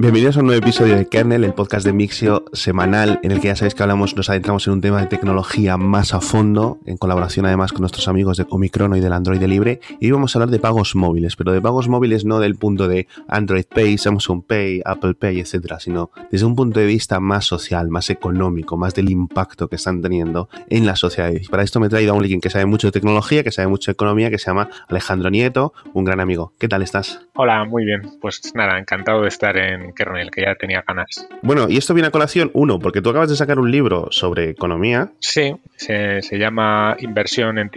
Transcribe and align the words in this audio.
Bienvenidos 0.00 0.38
a 0.38 0.40
un 0.40 0.46
nuevo 0.46 0.62
episodio 0.62 0.96
de 0.96 1.06
Kernel, 1.06 1.44
el 1.44 1.52
podcast 1.52 1.84
de 1.84 1.92
Mixio 1.92 2.46
semanal, 2.54 3.20
en 3.22 3.32
el 3.32 3.40
que 3.42 3.48
ya 3.48 3.56
sabéis 3.56 3.74
que 3.74 3.82
hablamos, 3.82 4.16
nos 4.16 4.30
adentramos 4.30 4.66
en 4.66 4.72
un 4.72 4.80
tema 4.80 4.98
de 4.98 5.06
tecnología 5.08 5.76
más 5.76 6.14
a 6.14 6.22
fondo, 6.22 6.78
en 6.86 6.96
colaboración 6.96 7.44
además 7.44 7.70
con 7.70 7.82
nuestros 7.82 8.08
amigos 8.08 8.38
de 8.38 8.46
Omicron 8.48 8.96
y 8.96 9.00
del 9.00 9.12
Android 9.12 9.42
Libre. 9.42 9.80
Y 10.00 10.06
hoy 10.06 10.12
vamos 10.12 10.34
a 10.34 10.38
hablar 10.38 10.48
de 10.48 10.58
pagos 10.58 10.96
móviles, 10.96 11.36
pero 11.36 11.52
de 11.52 11.60
pagos 11.60 11.88
móviles 11.88 12.24
no 12.24 12.38
del 12.38 12.56
punto 12.56 12.88
de 12.88 13.08
Android 13.28 13.66
Pay, 13.66 13.98
Samsung 13.98 14.42
Pay, 14.42 14.80
Apple 14.86 15.12
Pay, 15.12 15.38
etcétera, 15.38 15.78
sino 15.80 16.10
desde 16.30 16.46
un 16.46 16.56
punto 16.56 16.80
de 16.80 16.86
vista 16.86 17.20
más 17.20 17.44
social, 17.44 17.90
más 17.90 18.08
económico, 18.08 18.78
más 18.78 18.94
del 18.94 19.10
impacto 19.10 19.68
que 19.68 19.76
están 19.76 20.00
teniendo 20.00 20.48
en 20.70 20.86
la 20.86 20.96
sociedad. 20.96 21.30
Y 21.30 21.46
para 21.46 21.62
esto 21.62 21.78
me 21.78 21.88
he 21.88 21.90
traído 21.90 22.12
a 22.12 22.14
un 22.14 22.22
alguien 22.22 22.40
que 22.40 22.48
sabe 22.48 22.64
mucho 22.64 22.86
de 22.88 22.92
tecnología, 22.92 23.44
que 23.44 23.52
sabe 23.52 23.68
mucho 23.68 23.90
de 23.90 23.96
economía, 23.96 24.30
que 24.30 24.38
se 24.38 24.46
llama 24.46 24.70
Alejandro 24.88 25.28
Nieto, 25.28 25.74
un 25.92 26.04
gran 26.04 26.20
amigo. 26.20 26.54
¿Qué 26.58 26.68
tal 26.68 26.80
estás? 26.80 27.20
Hola, 27.34 27.66
muy 27.66 27.84
bien. 27.84 28.00
Pues 28.18 28.40
nada, 28.54 28.78
encantado 28.78 29.22
de 29.22 29.28
estar 29.28 29.58
en 29.58 29.89
Kernel, 29.92 30.30
que 30.30 30.42
ya 30.42 30.54
tenía 30.54 30.84
ganas. 30.86 31.28
Bueno, 31.42 31.68
y 31.68 31.76
esto 31.76 31.94
viene 31.94 32.08
a 32.08 32.10
colación, 32.10 32.50
uno, 32.54 32.78
porque 32.78 33.02
tú 33.02 33.10
acabas 33.10 33.30
de 33.30 33.36
sacar 33.36 33.58
un 33.58 33.70
libro 33.70 34.08
sobre 34.10 34.50
economía. 34.50 35.12
Sí, 35.20 35.54
se, 35.76 36.20
llama 36.38 36.96
Inversión 37.00 37.58
en, 37.58 37.70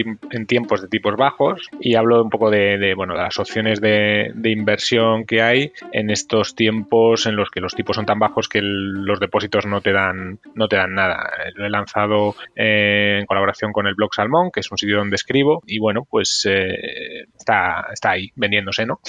tiempos 0.45 0.81
de 0.81 0.87
tipos 0.87 1.15
bajos 1.15 1.69
y 1.79 1.95
hablo 1.95 2.23
un 2.23 2.29
poco 2.29 2.49
de, 2.49 2.93
bueno, 2.95 3.13
de 3.13 3.21
las 3.21 3.39
opciones 3.39 3.79
de, 3.81 4.33
inversión 4.43 5.25
que 5.25 5.41
hay 5.41 5.71
en 5.91 6.09
estos 6.09 6.55
tiempos 6.55 7.25
en 7.25 7.35
los 7.35 7.49
que 7.49 7.59
los 7.59 7.73
tipos 7.73 7.95
son 7.95 8.05
tan 8.05 8.19
bajos 8.19 8.47
que 8.47 8.59
los 8.61 9.19
depósitos 9.19 9.65
no 9.65 9.81
te 9.81 9.91
dan, 9.91 10.39
no 10.53 10.67
te 10.67 10.75
dan 10.75 10.93
nada. 10.93 11.29
Lo 11.55 11.65
he 11.65 11.69
lanzado 11.69 12.35
eh, 12.55 13.19
en 13.19 13.25
colaboración 13.25 13.71
con 13.71 13.87
el 13.87 13.95
blog 13.95 14.13
Salmón, 14.13 14.51
que 14.51 14.59
es 14.59 14.71
un 14.71 14.77
sitio 14.77 14.97
donde 14.97 15.15
escribo, 15.15 15.63
y 15.65 15.79
bueno, 15.79 16.05
pues 16.09 16.45
eh, 16.49 17.25
está, 17.37 17.87
está 17.91 18.11
ahí 18.11 18.31
vendiéndose, 18.35 18.85
¿no? 18.85 18.99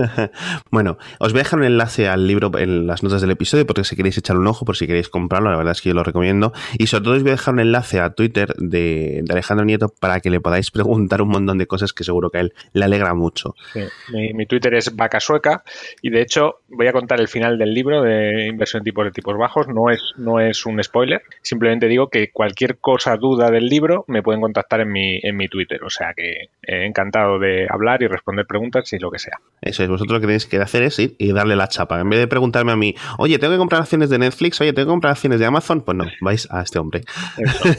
bueno, 0.70 0.98
os 1.18 1.32
voy 1.32 1.40
a 1.40 1.42
dejar 1.42 1.58
un 1.58 1.66
enlace 1.66 2.08
al 2.08 2.26
libro 2.26 2.39
en 2.58 2.86
las 2.86 3.02
notas 3.02 3.20
del 3.20 3.30
episodio, 3.30 3.66
porque 3.66 3.84
si 3.84 3.96
queréis 3.96 4.18
echar 4.18 4.36
un 4.36 4.46
ojo, 4.46 4.64
por 4.64 4.76
si 4.76 4.86
queréis 4.86 5.08
comprarlo, 5.08 5.50
la 5.50 5.56
verdad 5.56 5.72
es 5.72 5.80
que 5.80 5.90
yo 5.90 5.94
lo 5.94 6.04
recomiendo. 6.04 6.52
Y 6.78 6.86
sobre 6.86 7.04
todo 7.04 7.14
os 7.14 7.22
voy 7.22 7.30
a 7.30 7.34
dejar 7.34 7.54
un 7.54 7.60
enlace 7.60 8.00
a 8.00 8.10
Twitter 8.10 8.54
de, 8.56 9.24
Alejandro 9.28 9.64
Nieto 9.64 9.92
para 10.00 10.20
que 10.20 10.30
le 10.30 10.40
podáis 10.40 10.70
preguntar 10.70 11.22
un 11.22 11.28
montón 11.28 11.58
de 11.58 11.66
cosas 11.66 11.92
que 11.92 12.04
seguro 12.04 12.30
que 12.30 12.38
a 12.38 12.40
él 12.42 12.52
le 12.72 12.84
alegra 12.84 13.14
mucho. 13.14 13.54
mi, 14.12 14.46
Twitter 14.46 14.74
es 14.74 14.94
vaca 14.96 15.20
sueca 15.20 15.62
y 16.02 16.10
de 16.10 16.22
hecho 16.22 16.60
voy 16.68 16.86
a 16.86 16.92
contar 16.92 17.20
el 17.20 17.28
final 17.28 17.58
del 17.58 17.72
libro 17.74 18.02
de 18.02 18.46
inversión 18.46 18.80
en 18.80 18.84
tipos 18.84 19.04
de 19.04 19.10
tipos 19.10 19.36
bajos. 19.36 19.68
No 19.68 19.90
es, 19.90 20.12
no 20.16 20.40
es 20.40 20.66
un 20.66 20.82
spoiler, 20.82 21.22
simplemente 21.42 21.86
digo 21.86 22.08
que 22.08 22.30
cualquier 22.30 22.78
cosa, 22.78 23.16
duda 23.16 23.50
del 23.50 23.66
libro, 23.66 24.04
me 24.08 24.22
pueden 24.22 24.40
contactar 24.40 24.80
en 24.80 24.92
mi, 24.92 25.20
en 25.22 25.36
mi 25.36 25.48
Twitter. 25.48 25.82
O 25.84 25.90
sea 25.90 26.14
que 26.14 26.50
he 26.62 26.86
encantado 26.86 27.38
de 27.38 27.66
hablar 27.68 28.02
y 28.02 28.06
responder 28.06 28.46
preguntas 28.46 28.92
y 28.92 28.98
lo 28.98 29.10
que 29.10 29.18
sea. 29.18 29.38
Eso 29.60 29.82
es, 29.82 29.88
vosotros 29.88 30.14
lo 30.14 30.20
que 30.20 30.26
tenéis 30.26 30.46
que 30.46 30.58
hacer 30.58 30.82
es 30.82 30.98
ir 30.98 31.14
y 31.18 31.32
darle 31.32 31.56
la 31.56 31.68
chapa. 31.68 32.00
En 32.00 32.08
vez 32.08 32.20
de 32.20 32.26
preguntarme 32.30 32.72
a 32.72 32.76
mí, 32.76 32.94
oye, 33.18 33.38
tengo 33.38 33.52
que 33.52 33.58
comprar 33.58 33.82
acciones 33.82 34.08
de 34.08 34.18
Netflix, 34.18 34.58
oye, 34.62 34.72
tengo 34.72 34.86
que 34.86 34.92
comprar 34.92 35.12
acciones 35.12 35.38
de 35.38 35.44
Amazon, 35.44 35.82
pues 35.82 35.98
no, 35.98 36.06
vais 36.22 36.48
a 36.50 36.62
este 36.62 36.78
hombre. 36.78 37.02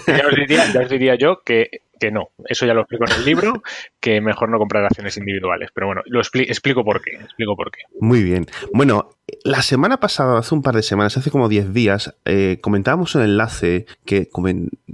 Ya, 0.08 0.80
os 0.80 0.89
diría, 0.89 1.16
yo 1.16 1.41
que 1.43 1.81
que 2.02 2.11
no. 2.11 2.31
Eso 2.45 2.66
ya 2.66 2.73
lo 2.73 2.81
explico 2.81 3.05
en 3.05 3.11
el 3.13 3.25
libro, 3.25 3.61
que 4.02 4.19
mejor 4.19 4.49
no 4.49 4.58
comprar 4.58 4.83
acciones 4.83 5.16
individuales. 5.17 5.69
Pero 5.73 5.88
bueno, 5.88 6.02
lo 6.08 6.19
explico 6.19 6.83
por 6.83 7.02
qué. 7.02 7.11
Explico 7.11 7.55
por 7.55 7.69
qué. 7.71 7.83
Muy 7.99 8.23
bien. 8.23 8.47
Bueno, 8.73 9.11
la 9.43 9.61
semana 9.61 9.99
pasada, 9.99 10.39
hace 10.39 10.55
un 10.55 10.63
par 10.63 10.75
de 10.75 10.81
semanas, 10.81 11.15
hace 11.15 11.30
como 11.30 11.47
10 11.47 11.73
días, 11.73 12.15
eh, 12.25 12.58
comentábamos 12.59 13.13
un 13.13 13.21
enlace 13.21 13.86
que, 14.03 14.30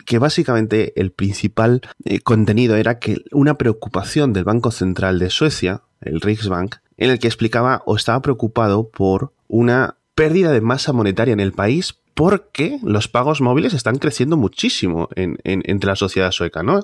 que 0.06 0.20
básicamente 0.20 0.94
el 1.00 1.12
principal 1.12 1.82
eh, 2.04 2.20
contenido 2.20 2.76
era 2.76 3.00
que 3.00 3.24
una 3.32 3.58
preocupación 3.58 4.34
del 4.34 4.44
Banco 4.44 4.72
Central 4.72 5.18
de 5.18 5.30
Suecia, 5.30 5.84
el 6.02 6.20
Riksbank, 6.20 6.76
en 6.98 7.12
el 7.12 7.20
que 7.20 7.28
explicaba 7.28 7.84
o 7.86 7.96
estaba 7.96 8.22
preocupado 8.22 8.90
por 8.90 9.34
una 9.48 9.98
pérdida 10.16 10.52
de 10.52 10.62
masa 10.62 10.94
monetaria 10.94 11.34
en 11.34 11.40
el 11.40 11.54
país 11.54 12.00
porque 12.18 12.80
los 12.84 13.08
pagos 13.08 13.42
móviles 13.42 13.76
están 13.76 14.00
creciendo 14.00 14.38
muchísimo 14.38 15.08
en, 15.16 15.38
entre 15.44 15.90
la 15.90 15.96
sociedad 15.96 16.32
sueca, 16.32 16.64
¿no? 16.64 16.80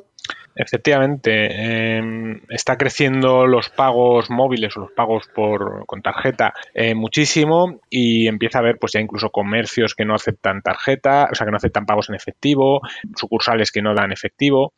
Efectivamente, 0.55 1.97
em, 1.97 2.39
está 2.49 2.77
creciendo 2.77 3.47
los 3.47 3.69
pagos 3.69 4.29
móviles 4.29 4.77
o 4.77 4.81
los 4.81 4.91
pagos 4.91 5.27
por, 5.33 5.87
con 5.87 6.03
tarjeta 6.03 6.53
eh, 6.75 6.93
muchísimo 6.93 7.79
y 7.89 8.27
empieza 8.27 8.59
a 8.59 8.61
haber 8.61 8.77
pues 8.77 8.91
ya 8.91 8.99
incluso 8.99 9.31
comercios 9.31 9.95
que 9.95 10.05
no 10.05 10.13
aceptan 10.13 10.61
tarjeta, 10.61 11.29
o 11.31 11.35
sea 11.35 11.45
que 11.45 11.51
no 11.51 11.57
aceptan 11.57 11.87
pagos 11.87 12.09
en 12.09 12.15
efectivo, 12.15 12.81
sucursales 13.15 13.71
que 13.71 13.81
no 13.81 13.95
dan 13.95 14.11
efectivo 14.11 14.73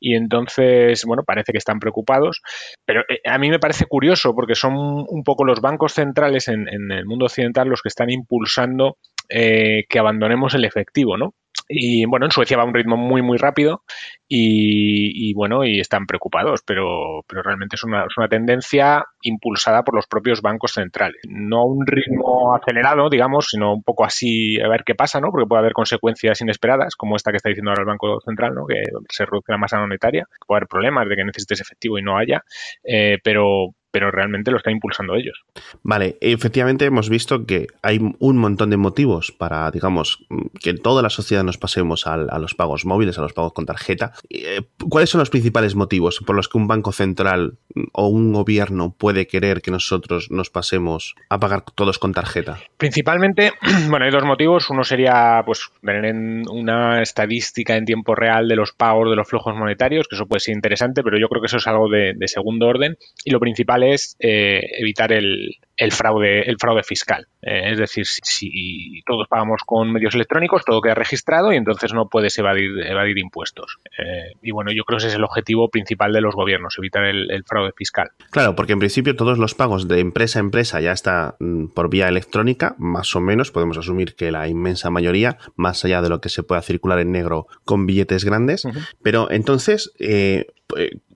y 0.00 0.14
entonces, 0.14 1.04
bueno, 1.04 1.22
parece 1.24 1.52
que 1.52 1.58
están 1.58 1.80
preocupados, 1.80 2.40
pero 2.84 3.02
eh, 3.08 3.20
a 3.24 3.38
mí 3.38 3.50
me 3.50 3.58
parece 3.58 3.86
curioso 3.86 4.34
porque 4.34 4.54
son 4.54 4.74
un 4.74 5.22
poco 5.24 5.44
los 5.44 5.60
bancos 5.60 5.92
centrales 5.94 6.48
en, 6.48 6.68
el 6.68 7.06
mundo 7.06 7.26
occidental 7.26 7.68
los 7.68 7.82
que 7.82 7.88
están 7.88 8.10
impulsando 8.10 8.96
eh, 9.28 9.84
que 9.88 9.98
abandonemos 9.98 10.54
el 10.54 10.64
efectivo, 10.64 11.16
¿no? 11.16 11.34
Y 11.68 12.06
bueno, 12.06 12.26
en 12.26 12.32
Suecia 12.32 12.56
va 12.56 12.62
a 12.62 12.66
un 12.66 12.74
ritmo 12.74 12.96
muy, 12.96 13.20
muy 13.20 13.36
rápido 13.36 13.82
y, 14.26 15.32
bueno, 15.34 15.64
y 15.64 15.80
están 15.80 16.06
preocupados, 16.06 16.62
pero, 16.66 17.24
pero 17.26 17.42
realmente 17.42 17.76
es 17.76 17.84
una, 17.84 18.04
es 18.04 18.16
una, 18.16 18.28
tendencia 18.28 19.04
impulsada 19.22 19.82
por 19.84 19.94
los 19.94 20.06
propios 20.06 20.42
bancos 20.42 20.72
centrales. 20.72 21.20
No 21.28 21.58
a 21.58 21.64
un 21.66 21.86
ritmo 21.86 22.54
acelerado, 22.54 23.08
digamos, 23.10 23.48
sino 23.50 23.74
un 23.74 23.82
poco 23.82 24.04
así 24.04 24.60
a 24.60 24.68
ver 24.68 24.82
qué 24.84 24.94
pasa, 24.94 25.20
¿no? 25.20 25.30
Porque 25.30 25.46
puede 25.46 25.60
haber 25.60 25.72
consecuencias 25.72 26.40
inesperadas, 26.40 26.96
como 26.96 27.16
esta 27.16 27.30
que 27.30 27.36
está 27.36 27.50
diciendo 27.50 27.70
ahora 27.70 27.82
el 27.82 27.88
Banco 27.88 28.20
Central, 28.20 28.54
¿no? 28.54 28.66
Que 28.66 28.82
se 29.10 29.24
reduce 29.24 29.52
la 29.52 29.58
masa 29.58 29.78
monetaria, 29.78 30.26
puede 30.46 30.58
haber 30.58 30.68
problemas 30.68 31.08
de 31.08 31.16
que 31.16 31.24
necesites 31.24 31.60
efectivo 31.60 31.98
y 31.98 32.02
no 32.02 32.16
haya, 32.18 32.42
eh, 32.84 33.18
pero, 33.22 33.74
pero 33.90 34.10
realmente 34.10 34.50
lo 34.50 34.58
están 34.58 34.74
impulsando 34.74 35.14
ellos. 35.14 35.42
Vale, 35.82 36.18
efectivamente 36.20 36.84
hemos 36.84 37.08
visto 37.08 37.46
que 37.46 37.68
hay 37.82 37.98
un 38.18 38.36
montón 38.36 38.70
de 38.70 38.76
motivos 38.76 39.32
para, 39.32 39.70
digamos, 39.70 40.26
que 40.60 40.74
toda 40.74 41.02
la 41.02 41.10
sociedad 41.10 41.42
nos 41.44 41.58
pasemos 41.58 42.06
a, 42.06 42.16
los 42.16 42.54
pagos 42.54 42.84
móviles, 42.84 43.18
a 43.18 43.22
los 43.22 43.32
pagos 43.32 43.52
con 43.52 43.66
tarjeta. 43.66 44.12
Eh, 44.30 44.62
¿Cuáles 44.88 45.10
son 45.10 45.20
los 45.20 45.30
principales 45.30 45.74
motivos 45.74 46.20
por 46.26 46.36
los 46.36 46.48
que 46.48 46.58
un 46.58 46.68
banco 46.68 46.92
central 46.92 47.58
o 47.92 48.08
un 48.08 48.32
gobierno 48.32 48.94
puede 48.96 49.26
querer 49.26 49.62
que 49.62 49.70
nosotros 49.70 50.30
nos 50.30 50.50
pasemos 50.50 51.14
a 51.30 51.38
pagar 51.38 51.62
todos 51.74 51.98
con 51.98 52.12
tarjeta? 52.12 52.58
Principalmente, 52.76 53.52
bueno, 53.88 54.04
hay 54.04 54.10
dos 54.10 54.24
motivos. 54.24 54.68
Uno 54.70 54.84
sería, 54.84 55.42
pues, 55.46 55.70
tener 55.82 56.14
una 56.50 57.00
estadística 57.02 57.76
en 57.76 57.84
tiempo 57.84 58.14
real 58.14 58.48
de 58.48 58.56
los 58.56 58.72
pagos 58.72 59.08
de 59.08 59.16
los 59.16 59.28
flujos 59.28 59.54
monetarios, 59.54 60.08
que 60.08 60.16
eso 60.16 60.26
puede 60.26 60.40
ser 60.40 60.54
interesante, 60.54 61.02
pero 61.02 61.18
yo 61.18 61.28
creo 61.28 61.40
que 61.40 61.46
eso 61.46 61.56
es 61.56 61.66
algo 61.66 61.88
de 61.88 62.28
segundo 62.28 62.66
orden. 62.66 62.96
Y 63.24 63.30
lo 63.30 63.40
principal 63.40 63.82
es 63.94 64.16
eh, 64.20 64.62
evitar 64.78 65.12
el, 65.12 65.56
el 65.78 65.92
fraude, 65.92 66.42
el 66.42 66.56
fraude 66.58 66.82
fiscal. 66.82 67.28
Eh, 67.40 67.70
es 67.70 67.78
decir, 67.78 68.04
si, 68.04 69.00
todos 69.06 69.28
pagamos 69.28 69.62
con 69.64 69.92
medios 69.92 70.14
electrónicos, 70.14 70.64
todo 70.64 70.80
queda 70.82 70.96
registrado 70.96 71.52
y 71.52 71.56
entonces 71.56 71.94
no 71.94 72.08
puedes 72.08 72.36
evadir, 72.36 72.84
evadir 72.84 73.16
impuestos. 73.18 73.78
Eh, 73.96 74.32
y 74.42 74.50
bueno, 74.50 74.72
yo 74.72 74.82
creo 74.84 74.98
que 74.98 75.06
ese 75.06 75.12
es 75.12 75.14
el 75.14 75.24
objetivo 75.24 75.68
principal 75.70 76.12
de 76.12 76.20
los 76.20 76.34
gobiernos, 76.34 76.74
evitar 76.78 77.04
el, 77.04 77.44
fraude 77.46 77.72
fiscal. 77.76 78.10
Claro, 78.30 78.56
porque 78.56 78.72
en 78.72 78.80
principio 78.80 79.14
todos 79.14 79.38
los 79.38 79.54
pagos 79.54 79.86
de 79.86 80.00
empresa 80.00 80.40
a 80.40 80.40
empresa 80.40 80.80
ya 80.80 80.90
está 80.90 81.36
mm, 81.38 81.68
por 81.68 81.88
vía 81.88 82.08
electrónica, 82.08 82.74
más 82.78 83.14
o 83.14 83.20
menos, 83.20 83.52
podemos 83.52 83.78
asumir 83.78 84.16
que 84.16 84.32
la 84.32 84.48
inmensa 84.48 84.90
mayoría, 84.90 85.38
más 85.54 85.84
allá 85.84 86.02
de 86.02 86.08
lo 86.08 86.20
que 86.20 86.28
se 86.28 86.42
pueda 86.42 86.60
circular 86.60 86.98
en 86.98 87.12
negro 87.12 87.46
con 87.64 87.86
billetes 87.86 88.24
grandes. 88.24 88.66
Pero 89.02 89.30
entonces, 89.30 89.92
eh, 90.00 90.46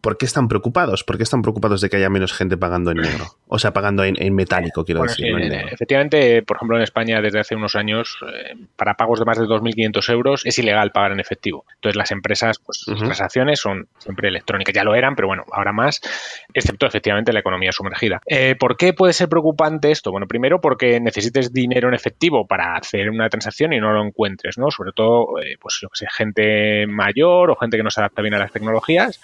¿por 0.00 0.16
qué 0.18 0.26
están 0.26 0.48
preocupados? 0.48 1.04
¿Por 1.04 1.16
qué 1.16 1.22
están 1.22 1.42
preocupados 1.42 1.80
de 1.80 1.90
que 1.90 1.96
haya 1.96 2.10
menos 2.10 2.32
gente 2.32 2.56
pagando 2.56 2.90
en 2.90 2.98
negro? 2.98 3.26
O 3.48 3.58
sea, 3.58 3.72
pagando 3.72 4.04
en, 4.04 4.20
en 4.20 4.34
metálico, 4.52 4.84
quiero 4.84 5.02
decir. 5.02 5.26
efectivamente, 5.70 6.42
por 6.42 6.56
ejemplo, 6.56 6.76
en 6.76 6.82
España 6.82 7.20
desde 7.20 7.40
hace 7.40 7.54
unos 7.54 7.76
años, 7.76 8.18
eh, 8.32 8.54
para 8.76 8.94
pagos 8.94 9.18
de 9.18 9.24
más 9.24 9.38
de 9.38 9.44
2.500 9.44 10.12
euros 10.12 10.46
es 10.46 10.58
ilegal 10.58 10.90
pagar 10.92 11.12
en 11.12 11.20
efectivo. 11.20 11.64
Entonces 11.74 11.96
las 11.96 12.10
empresas, 12.10 12.58
pues 12.58 12.78
sus 12.78 12.98
transacciones 12.98 13.60
son 13.60 13.88
siempre 13.98 14.28
electrónicas. 14.28 14.74
Ya 14.74 14.84
lo 14.84 14.94
eran, 14.94 15.14
pero 15.14 15.28
bueno, 15.28 15.44
ahora 15.52 15.72
más, 15.72 16.00
excepto 16.52 16.86
efectivamente 16.86 17.32
la 17.32 17.40
economía 17.40 17.72
sumergida. 17.72 18.20
Eh, 18.26 18.56
¿Por 18.58 18.76
qué 18.76 18.92
puede 18.92 19.12
ser 19.12 19.28
preocupante 19.28 19.90
esto? 19.90 20.10
Bueno, 20.10 20.26
primero 20.26 20.60
porque 20.60 21.00
necesites 21.00 21.52
dinero 21.52 21.88
en 21.88 21.94
efectivo 21.94 22.46
para 22.46 22.76
hacer 22.76 23.10
una 23.10 23.28
transacción 23.28 23.72
y 23.72 23.80
no 23.80 23.92
lo 23.92 24.04
encuentres, 24.04 24.58
¿no? 24.58 24.70
Sobre 24.70 24.92
todo, 24.92 25.40
eh, 25.40 25.56
pues 25.60 25.78
lo 25.82 25.88
que 25.88 25.96
sé, 25.96 26.06
gente 26.10 26.86
mayor 26.86 27.50
o 27.50 27.56
gente 27.56 27.76
que 27.76 27.82
no 27.82 27.90
se 27.90 28.00
adapta 28.00 28.22
bien 28.22 28.34
a 28.34 28.38
las 28.38 28.52
tecnologías 28.52 29.20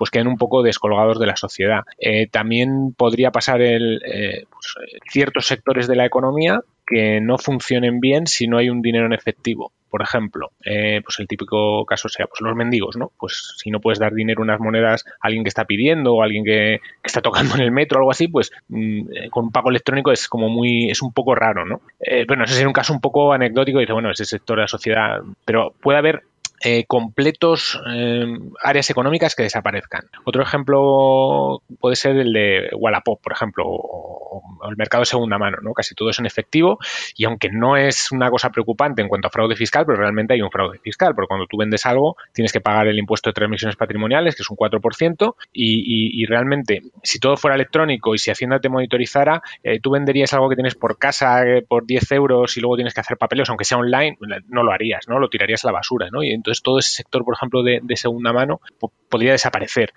pues 0.00 0.10
queden 0.10 0.28
un 0.28 0.38
poco 0.38 0.62
descolgados 0.62 1.20
de 1.20 1.26
la 1.26 1.36
sociedad. 1.36 1.82
Eh, 1.98 2.26
también 2.26 2.94
podría 2.96 3.30
pasar 3.32 3.60
el, 3.60 4.00
eh, 4.06 4.46
pues, 4.48 4.74
ciertos 5.12 5.46
sectores 5.46 5.86
de 5.88 5.94
la 5.94 6.06
economía 6.06 6.62
que 6.86 7.20
no 7.20 7.36
funcionen 7.36 8.00
bien 8.00 8.26
si 8.26 8.46
no 8.46 8.56
hay 8.56 8.70
un 8.70 8.80
dinero 8.80 9.04
en 9.04 9.12
efectivo. 9.12 9.72
Por 9.90 10.00
ejemplo, 10.00 10.52
eh, 10.64 11.02
pues 11.04 11.18
el 11.18 11.28
típico 11.28 11.84
caso 11.84 12.08
sea 12.08 12.26
pues 12.28 12.40
los 12.40 12.56
mendigos, 12.56 12.96
¿no? 12.96 13.12
Pues 13.18 13.56
si 13.58 13.70
no 13.70 13.80
puedes 13.80 13.98
dar 13.98 14.14
dinero 14.14 14.40
unas 14.40 14.58
monedas 14.58 15.04
a 15.06 15.26
alguien 15.26 15.44
que 15.44 15.48
está 15.48 15.66
pidiendo 15.66 16.14
o 16.14 16.22
a 16.22 16.24
alguien 16.24 16.44
que, 16.46 16.80
está 17.04 17.20
tocando 17.20 17.56
en 17.56 17.60
el 17.60 17.70
metro 17.70 17.98
o 17.98 18.00
algo 18.00 18.10
así, 18.10 18.26
pues 18.26 18.50
mm, 18.68 19.28
con 19.30 19.46
un 19.46 19.52
pago 19.52 19.68
electrónico 19.68 20.12
es 20.12 20.28
como 20.28 20.48
muy, 20.48 20.88
es 20.90 21.02
un 21.02 21.12
poco 21.12 21.34
raro, 21.34 21.66
¿no? 21.66 21.82
bueno, 22.26 22.44
ese 22.44 22.58
es 22.58 22.66
un 22.66 22.72
caso 22.72 22.94
un 22.94 23.02
poco 23.02 23.34
anecdótico, 23.34 23.80
dice, 23.80 23.92
bueno, 23.92 24.10
ese 24.10 24.24
sector 24.24 24.56
de 24.56 24.62
la 24.62 24.68
sociedad, 24.68 25.20
pero 25.44 25.74
puede 25.82 25.98
haber 25.98 26.22
eh, 26.62 26.84
completos 26.86 27.80
eh, 27.88 28.26
áreas 28.62 28.90
económicas 28.90 29.34
que 29.34 29.44
desaparezcan. 29.44 30.02
Otro 30.24 30.42
ejemplo 30.42 31.62
puede 31.80 31.96
ser 31.96 32.16
el 32.16 32.32
de 32.32 32.68
Wallapop, 32.76 33.22
por 33.22 33.32
ejemplo, 33.32 33.64
o, 33.66 34.42
el 34.68 34.76
mercado 34.76 35.00
de 35.00 35.06
segunda 35.06 35.38
mano, 35.38 35.56
¿no? 35.62 35.72
Casi 35.72 35.94
todo 35.94 36.10
es 36.10 36.18
en 36.18 36.26
efectivo 36.26 36.78
y 37.16 37.24
aunque 37.24 37.48
no 37.50 37.78
es 37.78 38.12
una 38.12 38.30
cosa 38.30 38.50
preocupante 38.50 39.00
en 39.00 39.08
cuanto 39.08 39.28
a 39.28 39.30
fraude 39.30 39.56
fiscal, 39.56 39.86
pero 39.86 39.98
realmente 39.98 40.34
hay 40.34 40.42
un 40.42 40.50
fraude 40.50 40.78
fiscal, 40.78 41.14
porque 41.14 41.28
cuando 41.28 41.46
tú 41.46 41.56
vendes 41.56 41.86
algo 41.86 42.16
tienes 42.34 42.52
que 42.52 42.60
pagar 42.60 42.86
el 42.88 42.98
impuesto 42.98 43.30
de 43.30 43.34
transmisiones 43.34 43.76
patrimoniales, 43.76 44.36
que 44.36 44.42
es 44.42 44.50
un 44.50 44.56
4%, 44.56 45.34
y, 45.52 46.22
y, 46.22 46.26
realmente 46.26 46.82
si 47.02 47.18
todo 47.18 47.36
fuera 47.36 47.54
electrónico 47.54 48.14
y 48.14 48.18
si 48.18 48.30
Hacienda 48.30 48.60
te 48.60 48.68
monitorizara, 48.68 49.42
eh, 49.64 49.80
tú 49.80 49.90
venderías 49.90 50.32
algo 50.34 50.48
que 50.48 50.56
tienes 50.56 50.74
por 50.74 50.98
casa 50.98 51.46
eh, 51.46 51.64
por 51.66 51.86
10 51.86 52.12
euros 52.12 52.56
y 52.56 52.60
luego 52.60 52.76
tienes 52.76 52.94
que 52.94 53.00
hacer 53.00 53.16
papeles, 53.16 53.48
aunque 53.48 53.64
sea 53.64 53.78
online, 53.78 54.18
no 54.48 54.62
lo 54.62 54.72
harías, 54.72 55.08
¿no? 55.08 55.18
Lo 55.18 55.28
tirarías 55.28 55.64
a 55.64 55.68
la 55.68 55.72
basura, 55.72 56.08
¿no? 56.12 56.22
Y 56.22 56.30
entonces 56.30 56.49
todo 56.62 56.78
ese 56.78 56.90
sector, 56.90 57.24
por 57.24 57.34
ejemplo, 57.34 57.62
de, 57.62 57.80
de 57.82 57.96
segunda 57.96 58.32
mano 58.32 58.60
podría 59.08 59.32
desaparecer. 59.32 59.92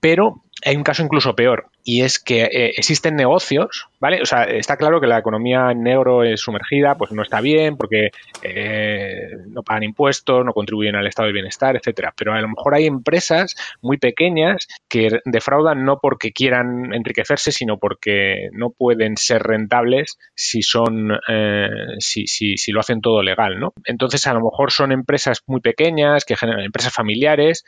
Pero 0.00 0.44
hay 0.64 0.76
un 0.76 0.82
caso 0.82 1.02
incluso 1.02 1.34
peor 1.34 1.66
y 1.84 2.02
es 2.02 2.18
que 2.18 2.42
eh, 2.42 2.72
existen 2.76 3.16
negocios, 3.16 3.88
¿vale? 4.00 4.20
O 4.20 4.26
sea, 4.26 4.44
está 4.44 4.76
claro 4.76 5.00
que 5.00 5.06
la 5.06 5.18
economía 5.18 5.70
en 5.70 5.82
negro 5.82 6.22
es 6.22 6.40
sumergida, 6.40 6.96
pues 6.96 7.12
no 7.12 7.22
está 7.22 7.40
bien 7.40 7.76
porque 7.76 8.10
eh, 8.42 9.30
no 9.46 9.62
pagan 9.62 9.84
impuestos, 9.84 10.44
no 10.44 10.52
contribuyen 10.52 10.96
al 10.96 11.06
estado 11.06 11.28
de 11.28 11.32
bienestar, 11.32 11.76
etcétera. 11.76 12.12
Pero 12.16 12.34
a 12.34 12.40
lo 12.40 12.48
mejor 12.48 12.74
hay 12.74 12.86
empresas 12.86 13.56
muy 13.80 13.96
pequeñas 13.96 14.68
que 14.88 15.20
defraudan 15.24 15.84
no 15.84 15.98
porque 15.98 16.32
quieran 16.32 16.92
enriquecerse, 16.92 17.52
sino 17.52 17.78
porque 17.78 18.50
no 18.52 18.70
pueden 18.70 19.16
ser 19.16 19.42
rentables 19.42 20.18
si 20.34 20.62
son, 20.62 21.18
eh, 21.28 21.68
si, 22.00 22.26
si, 22.26 22.56
si 22.56 22.72
lo 22.72 22.80
hacen 22.80 23.00
todo 23.00 23.22
legal, 23.22 23.58
¿no? 23.58 23.72
Entonces 23.84 24.26
a 24.26 24.34
lo 24.34 24.40
mejor 24.40 24.72
son 24.72 24.92
empresas 24.92 25.42
muy 25.46 25.60
pequeñas 25.60 26.24
que 26.24 26.36
generan 26.36 26.64
empresas 26.64 26.92
familiares 26.92 27.64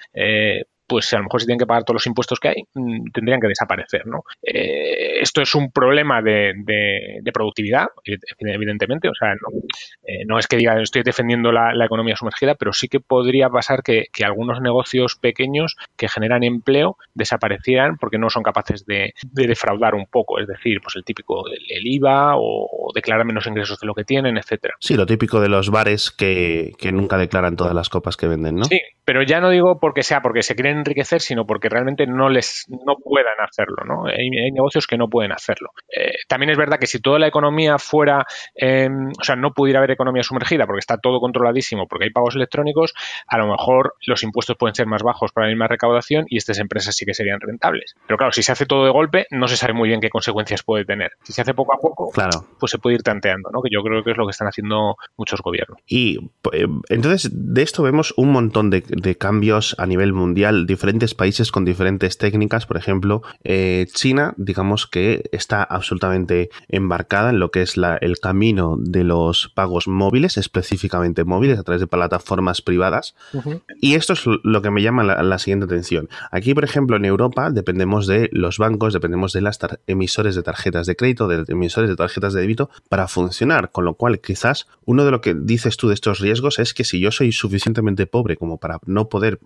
pues 0.91 1.13
a 1.13 1.19
lo 1.19 1.23
mejor 1.23 1.41
si 1.41 1.47
tienen 1.47 1.61
que 1.61 1.67
pagar 1.67 1.85
todos 1.85 1.95
los 1.95 2.07
impuestos 2.09 2.41
que 2.41 2.49
hay, 2.49 2.65
mm, 2.75 3.13
tendrían 3.15 3.41
que 3.41 3.47
desaparecer, 3.47 4.09
¿no? 4.09 4.25
Eh, 4.43 5.21
esto 5.21 5.41
es 5.41 5.55
un 5.55 5.71
problema 5.71 6.21
de, 6.21 6.53
productividad, 7.33 7.87
evidentemente, 8.41 9.09
o 9.09 9.15
sea, 9.15 9.35
eh, 10.05 10.25
no, 10.27 10.41
es 10.41 10.49
que 10.49 10.57
diga 10.57 10.83
estoy 10.83 11.05
defendiendo 11.05 11.53
la, 11.53 11.73
economía 11.85 12.17
sumergida, 12.17 12.57
pero 12.57 12.73
sí 12.73 12.89
que 12.89 12.99
podría 12.99 13.49
pasar 13.49 13.85
que, 13.85 14.09
algunos 14.25 14.61
negocios 14.61 15.17
pequeños 15.17 15.77
que 15.97 16.09
generan 16.09 16.43
empleo 16.43 16.97
desaparecieran 17.15 17.97
porque 17.97 18.19
no 18.19 18.29
son 18.29 18.43
capaces 18.43 18.85
de, 18.85 19.15
defraudar 19.33 19.95
un 19.95 20.07
poco, 20.07 20.41
es 20.41 20.49
decir, 20.49 20.81
pues 20.83 20.97
el 20.97 21.05
típico, 21.05 21.45
el, 21.47 21.87
IVA 21.87 22.35
o, 22.37 22.91
declarar 22.95 23.25
menos 23.25 23.47
ingresos 23.47 23.79
de 23.79 23.87
lo 23.87 23.95
que 23.95 24.05
tienen, 24.05 24.37
etcétera. 24.37 24.75
Sí, 24.81 24.97
lo 24.97 25.07
típico 25.07 25.41
de 25.41 25.49
los 25.49 25.71
bares 25.71 26.11
que, 26.11 26.73
que 26.79 26.91
nunca 26.91 27.17
declaran 27.17 27.55
todas 27.55 27.75
las 27.75 27.89
copas 27.89 28.17
que 28.17 28.27
venden, 28.27 28.57
¿no? 28.57 28.65
Sí, 28.65 28.81
pero 29.05 29.23
ya 29.23 29.41
no 29.41 29.51
digo 29.51 29.81
porque 29.81 30.03
sea 30.03 30.23
porque 30.23 30.43
se 30.43 30.55
quieren 30.55 30.80
enriquecer, 30.81 31.21
sino 31.21 31.47
porque 31.47 31.69
realmente 31.69 32.07
no 32.07 32.29
les 32.29 32.67
no 32.69 32.97
puedan 32.97 33.41
hacerlo, 33.41 33.85
¿no? 33.87 34.07
Hay, 34.07 34.31
negocios 34.31 34.87
que 34.87 34.99
no 34.99 35.09
pueden 35.09 35.33
hacerlo. 35.33 35.71
Eh, 35.95 36.13
también 36.29 36.51
es 36.51 36.59
verdad 36.59 36.79
que 36.79 36.87
si 36.87 37.01
toda 37.01 37.19
la 37.19 37.27
economía 37.27 37.79
fuera, 37.79 38.27
em, 38.55 39.11
o 39.19 39.25
sea, 39.25 39.37
no 39.37 39.53
pudiera 39.53 39.79
haber 39.79 39.93
economía 39.93 40.23
sumergida 40.23 40.67
porque 40.67 40.81
está 40.81 40.99
todo 40.99 41.21
controladísimo, 41.21 41.87
porque 41.87 42.05
hay 42.05 42.11
pagos 42.11 42.37
electrónicos, 42.37 42.95
a 43.27 43.39
lo 43.39 43.47
mejor 43.47 43.95
los 44.07 44.23
impuestos 44.23 44.57
pueden 44.57 44.75
ser 44.75 44.87
más 44.87 45.03
bajos 45.03 45.33
para 45.33 45.47
la 45.47 45.53
misma 45.53 45.69
recaudación 45.69 46.27
y 46.29 46.37
estas 46.37 46.59
empresas 46.59 46.95
sí 46.95 47.07
que 47.07 47.15
serían 47.15 47.41
rentables. 47.41 47.95
Pero 48.07 48.19
claro, 48.19 48.33
si 48.33 48.43
se 48.43 48.53
hace 48.53 48.67
todo 48.67 48.85
de 48.85 48.91
golpe, 48.91 49.27
no 49.31 49.49
se 49.49 49.57
sabe 49.57 49.73
muy 49.73 49.89
bien 49.89 50.01
qué 50.01 50.11
consecuencias 50.11 50.63
puede 50.63 50.85
tener. 50.85 51.13
Si 51.23 51.33
se 51.33 51.43
hace 51.43 51.55
poco 51.55 51.75
a 51.75 51.79
poco, 51.79 52.11
claro. 52.11 52.47
pues 52.59 52.73
se 52.73 52.79
puede 52.79 52.97
ir 52.97 53.03
tanteando, 53.03 53.51
¿no? 53.51 53.63
Que 53.63 53.71
yo 53.73 53.83
creo 53.83 54.03
que 54.03 54.11
es 54.13 54.17
lo 54.17 54.27
que 54.27 54.33
están 54.33 54.49
haciendo 54.49 54.97
muchos 55.17 55.41
gobiernos. 55.43 55.79
Y 55.87 56.19
eh, 56.53 56.67
entonces 56.89 57.31
de 57.33 57.63
esto 57.63 57.83
vemos 57.83 58.13
un 58.17 58.33
montón 58.33 58.71
de 58.71 58.81
de 58.89 59.17
cambios 59.17 59.75
a 59.79 59.87
nivel 59.87 60.13
mundial, 60.13 60.67
diferentes 60.71 61.15
países 61.15 61.51
con 61.51 61.65
diferentes 61.65 62.17
técnicas, 62.17 62.65
por 62.67 62.77
ejemplo, 62.77 63.23
eh, 63.45 63.87
China, 63.93 64.35
digamos 64.37 64.87
que 64.87 65.29
está 65.33 65.63
absolutamente 65.63 66.51
embarcada 66.69 67.31
en 67.31 67.41
lo 67.41 67.51
que 67.51 67.63
es 67.63 67.77
la, 67.77 67.97
el 67.97 68.19
camino 68.21 68.77
de 68.79 69.05
los 69.05 69.49
pagos 69.49 69.89
móviles, 69.89 70.37
específicamente 70.37 71.25
móviles, 71.25 71.59
a 71.59 71.65
través 71.65 71.81
de 71.81 71.87
plataformas 71.87 72.63
privadas. 72.63 73.15
Y 73.81 73.95
esto 73.95 74.13
es 74.13 74.25
lo 74.27 74.63
que 74.63 74.71
me 74.71 74.83
llama 74.83 75.03
la, 75.03 75.39
siguiente 75.39 75.65
atención. 75.65 76.09
Aquí, 76.31 76.55
por 76.55 76.65
ejemplo, 76.65 76.97
en 76.97 77.05
Europa 77.05 77.51
dependemos 77.51 78.07
de 78.07 78.29
los 78.33 78.59
bancos, 78.59 78.93
dependemos 78.93 79.33
de 79.33 79.41
las 79.41 79.59
emisores 79.87 80.35
de 80.37 80.43
tarjetas 80.43 80.87
de 80.87 80.97
crédito, 80.97 81.29
de 81.29 81.45
emisores 81.49 81.91
de 81.91 81.97
tarjetas 81.97 82.33
de 82.33 82.43
débito 82.43 82.71
para 82.89 83.09
funcionar, 83.09 83.71
con 83.71 83.85
lo 83.85 83.95
cual 83.95 84.21
quizás 84.21 84.67
uno 84.85 85.05
de 85.05 85.11
lo 85.11 85.21
que 85.21 85.35
dices 85.35 85.77
tú 85.77 85.89
de 85.89 85.95
estos 85.95 86.21
riesgos 86.21 86.59
es 86.59 86.75
que 86.75 86.85
si 86.85 87.01
yo 87.01 87.11
soy 87.11 87.33
suficientemente 87.33 88.07
pobre 88.07 88.37
como 88.37 88.59
para 88.59 88.79
no 88.87 89.09
poder 89.09 89.41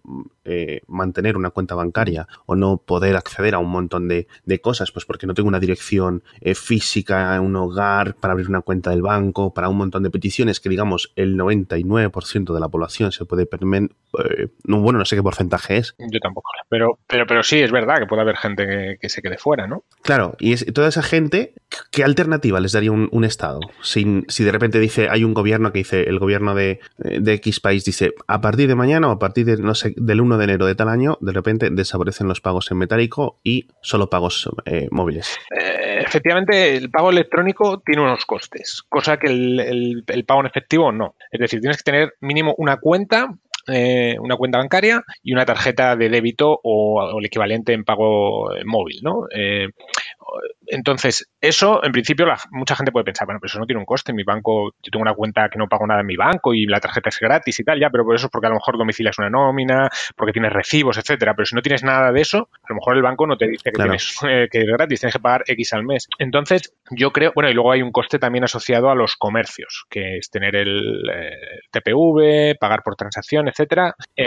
eh, 0.44 0.81
mantener 0.87 1.13
una 1.37 1.50
cuenta 1.50 1.75
bancaria 1.75 2.26
o 2.46 2.56
no 2.56 2.78
poder 2.78 3.16
acceder 3.16 3.55
a 3.55 3.58
un 3.58 3.70
montón 3.70 4.08
de, 4.08 4.26
cosas, 4.62 4.93
pues 4.93 5.05
porque 5.05 5.26
no 5.26 5.34
tengo 5.34 5.49
una 5.49 5.58
dirección 5.58 6.22
eh, 6.40 6.55
física, 6.55 7.38
un 7.40 7.56
hogar 7.56 8.14
para 8.14 8.32
abrir 8.32 8.49
una 8.49 8.61
cuenta 8.61 8.90
del 8.90 9.02
banco, 9.02 9.52
para 9.52 9.69
un 9.69 9.76
montón 9.76 10.02
de 10.02 10.11
peticiones 10.11 10.61
que 10.61 10.69
digamos 10.69 11.12
el 11.16 11.37
99% 11.37 12.55
de 12.55 12.61
la 12.61 12.69
población 12.69 13.12
se 13.12 13.25
puede 13.25 13.46
permitir, 13.46 13.90
eh, 14.25 14.49
bueno, 14.64 14.99
no 14.99 15.05
sé 15.05 15.16
qué 15.16 15.22
porcentaje 15.22 15.78
es. 15.78 15.94
Yo 15.99 16.20
tampoco, 16.20 16.50
pero, 16.69 16.99
pero, 17.06 17.26
pero 17.26 17.43
sí, 17.43 17.61
es 17.61 17.72
verdad 17.72 17.99
que 17.99 18.06
puede 18.06 18.22
haber 18.22 18.37
gente 18.37 18.99
que, 19.00 19.08
se 19.08 19.22
quede 19.22 19.38
fuera, 19.38 19.66
¿no? 19.66 19.84
Claro, 20.02 20.34
y 20.38 20.55
toda 20.72 20.88
esa 20.88 21.02
gente, 21.02 21.55
¿qué 21.90 22.05
alternativa 22.05 22.61
les 22.61 22.72
daría 22.72 22.93
un, 22.93 23.25
Estado? 23.25 23.61
Sin, 23.81 24.26
si 24.28 24.44
de 24.44 24.52
repente 24.52 24.78
dice, 24.78 25.08
hay 25.11 25.25
un 25.25 25.34
gobierno 25.34 25.72
que 25.72 25.78
dice, 25.78 26.02
el 26.02 26.19
gobierno 26.19 26.55
de, 26.55 26.81
de 26.99 27.32
X 27.34 27.61
país 27.61 27.84
dice, 27.84 28.12
a 28.26 28.40
partir 28.40 28.69
de 28.69 28.75
mañana 28.75 29.08
o 29.08 29.12
a 29.12 29.19
partir 29.19 29.44
no 29.61 29.75
sé, 29.75 29.94
del 29.96 30.20
1 30.20 30.38
de 30.38 30.44
enero 30.44 30.66
de 30.66 30.75
tal 30.75 30.88
año, 30.88 30.94
de 31.20 31.32
repente 31.32 31.69
desaparecen 31.70 32.29
los 32.29 32.41
pagos 32.41 32.70
en 32.70 32.79
metálico 32.79 33.41
y 33.43 33.69
solo 33.81 34.08
pagos 34.08 34.50
eh, 34.64 34.88
móviles. 34.91 35.38
Eh, 35.50 36.02
efectivamente, 36.05 36.76
el 36.76 36.91
pago 36.91 37.11
electrónico 37.11 37.81
tiene 37.85 38.02
unos 38.02 38.25
costes, 38.25 38.82
cosa 38.88 39.17
que 39.17 39.29
el, 39.29 40.05
pago 40.26 40.41
en 40.41 40.46
efectivo 40.46 40.93
no. 40.93 41.14
Es 41.31 41.41
decir, 41.41 41.61
tienes 41.61 41.79
que 41.79 41.91
tener 41.91 42.14
mínimo 42.20 42.55
una 42.58 42.79
cuenta 42.79 43.29
eh, 43.67 44.17
una 44.20 44.37
cuenta 44.37 44.58
bancaria 44.58 45.02
y 45.23 45.32
una 45.32 45.46
tarjeta 45.46 45.96
de 45.96 46.11
débito 46.11 46.61
o, 46.62 47.19
el 47.19 47.25
equivalente 47.25 47.73
en 47.73 47.82
pago 47.82 48.50
móvil, 48.67 49.00
¿no? 49.02 49.26
Entonces, 50.67 51.29
eso, 51.41 51.85
en 51.85 51.93
principio, 51.93 52.26
la, 52.26 52.38
mucha 52.50 52.75
gente 52.75 52.93
puede 52.93 53.05
pensar, 53.05 53.26
bueno, 53.26 53.41
pero 53.41 53.50
eso 53.50 53.59
no 53.59 53.67
tiene 53.67 53.81
un 53.81 53.87
coste. 53.87 54.12
En 54.12 54.17
mi 54.17 54.25
banco, 54.25 54.73
yo 54.82 54.91
tengo 54.91 55.03
una 55.03 55.15
cuenta 55.15 55.49
que 55.49 55.59
no 55.59 55.69
pago 55.69 55.87
nada 55.87 56.00
en 56.00 56.06
mi 56.06 56.17
banco 56.17 56.55
y 56.55 56.67
la 56.67 56.81
tarjeta 56.81 57.11
es 57.11 57.19
gratis 57.19 57.61
y 57.61 57.65
tal, 57.65 57.79
ya, 57.79 57.91
pero 57.91 58.05
por 58.05 58.15
eso 58.15 58.26
es 58.26 58.31
porque 58.31 58.47
a 58.47 58.50
lo 58.50 58.56
mejor 58.56 58.79
domicilias 58.79 59.19
una 59.19 59.31
nómina, 59.31 59.88
porque 60.17 60.32
tienes 60.32 60.53
recibos, 60.53 60.99
etcétera. 60.99 61.35
Pero 61.35 61.47
si 61.47 61.55
no 61.55 61.62
tienes 61.62 61.85
nada 61.85 62.12
de 62.12 62.21
eso, 62.21 62.49
a 62.62 62.67
lo 62.71 62.76
mejor 62.76 62.97
el 62.97 63.03
banco 63.03 63.26
no 63.26 63.37
te 63.37 63.47
dice 63.47 63.71
que, 63.71 63.82
tienes, 63.82 64.17
eh, 64.29 64.49
que 64.50 64.61
es 64.61 64.67
gratis, 64.67 65.00
tienes 65.00 65.15
que 65.15 65.21
pagar 65.21 65.44
X 65.47 65.73
al 65.75 65.85
mes. 65.85 66.09
Entonces, 66.19 66.75
yo 66.90 67.11
creo, 67.12 67.33
bueno, 67.35 67.50
y 67.50 67.54
luego 67.54 67.73
hay 67.73 67.83
un 67.83 67.93
coste 67.93 68.19
también 68.19 68.45
asociado 68.45 68.90
a 68.90 68.95
los 68.95 69.16
comercios, 69.16 69.85
que 69.90 70.19
es 70.19 70.31
tener 70.31 70.57
el, 70.57 71.02
eh, 71.12 71.61
TPV, 71.71 72.57
pagar 72.59 72.83
por 72.83 72.97
transacción, 72.97 73.49
etcétera. 73.49 73.95
Eh, 74.16 74.26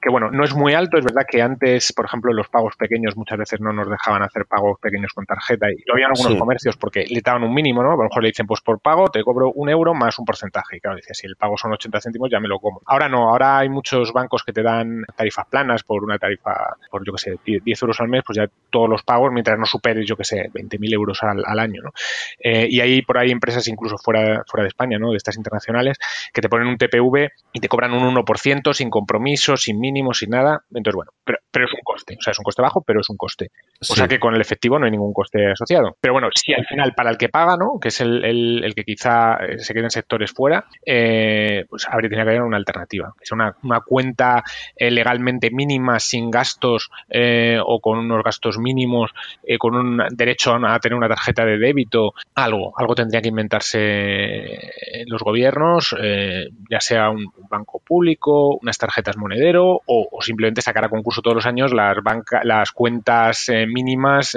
que 0.00 0.10
bueno, 0.10 0.30
no 0.30 0.44
es 0.44 0.54
muy 0.54 0.74
alto, 0.74 0.98
es 0.98 1.04
verdad 1.04 1.26
que 1.28 1.42
antes, 1.42 1.92
por 1.92 2.06
ejemplo, 2.06 2.32
los 2.32 2.48
pagos 2.48 2.74
pequeños 2.76 3.16
muchas 3.16 3.38
veces 3.38 3.60
no 3.60 3.72
nos 3.72 3.88
dejaban 3.88 4.22
hacer 4.22 4.46
pagos 4.46 4.78
pequeños 4.80 5.12
con 5.12 5.24
tarjeta 5.24 5.35
y 5.50 5.82
lo 5.86 5.94
habían 5.94 6.10
algunos 6.14 6.38
comercios 6.38 6.76
porque 6.76 7.04
le 7.08 7.20
daban 7.20 7.42
un 7.42 7.54
mínimo, 7.54 7.82
¿no? 7.82 7.92
A 7.92 7.96
lo 7.96 8.04
mejor 8.04 8.22
le 8.22 8.28
dicen, 8.28 8.46
pues 8.46 8.60
por 8.60 8.80
pago 8.80 9.08
te 9.08 9.22
cobro 9.22 9.52
un 9.52 9.68
euro 9.68 9.94
más 9.94 10.18
un 10.18 10.24
porcentaje. 10.24 10.76
Y 10.76 10.80
claro, 10.80 10.96
dice, 10.96 11.14
si 11.14 11.26
el 11.26 11.36
pago 11.36 11.56
son 11.56 11.72
80 11.72 12.00
céntimos, 12.00 12.30
ya 12.30 12.40
me 12.40 12.48
lo 12.48 12.58
como. 12.58 12.80
Ahora 12.86 13.08
no, 13.08 13.28
ahora 13.28 13.58
hay 13.58 13.68
muchos 13.68 14.12
bancos 14.12 14.42
que 14.44 14.52
te 14.52 14.62
dan 14.62 15.04
tarifas 15.16 15.46
planas 15.46 15.82
por 15.82 16.02
una 16.02 16.18
tarifa, 16.18 16.76
por 16.90 17.04
yo 17.04 17.12
que 17.12 17.18
sé, 17.18 17.36
10 17.44 17.82
euros 17.82 18.00
al 18.00 18.08
mes, 18.08 18.22
pues 18.26 18.36
ya 18.36 18.46
todos 18.70 18.88
los 18.88 19.02
pagos, 19.02 19.30
mientras 19.32 19.58
no 19.58 19.66
superes, 19.66 20.06
yo 20.06 20.16
que 20.16 20.24
sé, 20.24 20.50
20.000 20.52 20.94
euros 20.94 21.22
al, 21.22 21.58
año, 21.58 21.82
¿no? 21.82 21.90
Eh, 22.40 22.66
y 22.68 22.80
hay 22.80 23.02
por 23.02 23.18
ahí 23.18 23.30
empresas 23.30 23.66
incluso 23.68 23.96
fuera, 23.98 24.42
fuera 24.46 24.62
de 24.62 24.68
España, 24.68 24.98
¿no? 24.98 25.10
De 25.10 25.16
estas 25.16 25.36
internacionales, 25.36 25.98
que 26.32 26.40
te 26.40 26.48
ponen 26.48 26.68
un 26.68 26.76
TPV 26.76 27.30
y 27.52 27.60
te 27.60 27.68
cobran 27.68 27.92
un 27.92 28.14
1% 28.14 28.74
sin 28.74 28.90
compromiso, 28.90 29.56
sin 29.56 29.78
mínimo, 29.78 30.12
sin 30.12 30.30
nada. 30.30 30.64
Entonces, 30.74 30.96
bueno, 30.96 31.12
pero, 31.24 31.38
pero 31.50 31.66
es 31.66 31.72
un 31.72 31.80
coste. 31.82 32.16
O 32.18 32.22
sea, 32.22 32.32
es 32.32 32.38
un 32.38 32.44
coste 32.44 32.62
bajo, 32.62 32.82
pero 32.82 33.00
es 33.00 33.08
un 33.08 33.16
coste. 33.16 33.50
O 33.80 33.94
sea 33.94 34.08
que 34.08 34.18
con 34.18 34.34
el 34.34 34.40
efectivo 34.40 34.78
no 34.78 34.86
hay 34.86 34.90
ningún 34.90 35.12
coste 35.12 35.25
asociado. 35.52 35.96
Pero 36.00 36.14
bueno, 36.14 36.28
si 36.34 36.52
al 36.52 36.64
final 36.66 36.94
para 36.94 37.10
el 37.10 37.18
que 37.18 37.28
paga, 37.28 37.56
¿no? 37.56 37.78
Que 37.80 37.88
es 37.88 38.00
el, 38.00 38.24
el, 38.24 38.74
que 38.74 38.84
quizá 38.84 39.36
eh, 39.36 39.58
se 39.58 39.72
quede 39.72 39.84
en 39.84 39.90
sectores 39.90 40.32
fuera, 40.32 40.64
eh, 40.84 41.64
pues 41.68 41.86
habría 41.88 42.10
que 42.10 42.20
haber 42.20 42.42
una 42.42 42.56
alternativa. 42.56 43.12
Que 43.18 43.26
sea 43.26 43.36
una, 43.36 43.56
una 43.62 43.80
cuenta 43.80 44.42
eh, 44.76 44.90
legalmente 44.90 45.50
mínima, 45.50 45.98
sin 46.00 46.30
gastos 46.30 46.90
o 47.64 47.80
con 47.80 47.98
unos 47.98 48.22
gastos 48.22 48.58
mínimos, 48.58 49.12
con 49.58 49.74
un 49.74 50.02
derecho 50.10 50.54
a 50.54 50.78
tener 50.78 50.96
una 50.96 51.08
tarjeta 51.08 51.44
de 51.44 51.58
débito, 51.58 52.12
algo. 52.34 52.72
Algo 52.76 52.94
tendría 52.94 53.20
que 53.20 53.28
inventarse 53.28 54.70
los 55.06 55.22
gobiernos, 55.22 55.94
ya 56.70 56.80
sea 56.80 57.10
un 57.10 57.26
banco 57.48 57.80
público, 57.84 58.56
unas 58.60 58.78
tarjetas 58.78 59.16
monedero 59.16 59.80
o, 59.86 60.08
o, 60.10 60.22
simplemente 60.22 60.62
sacar 60.62 60.84
a 60.84 60.88
concurso 60.88 61.22
todos 61.22 61.36
los 61.36 61.46
años 61.46 61.72
las, 61.72 61.96
banca, 62.02 62.40
las 62.44 62.72
cuentas 62.72 63.50
mínimas 63.66 64.36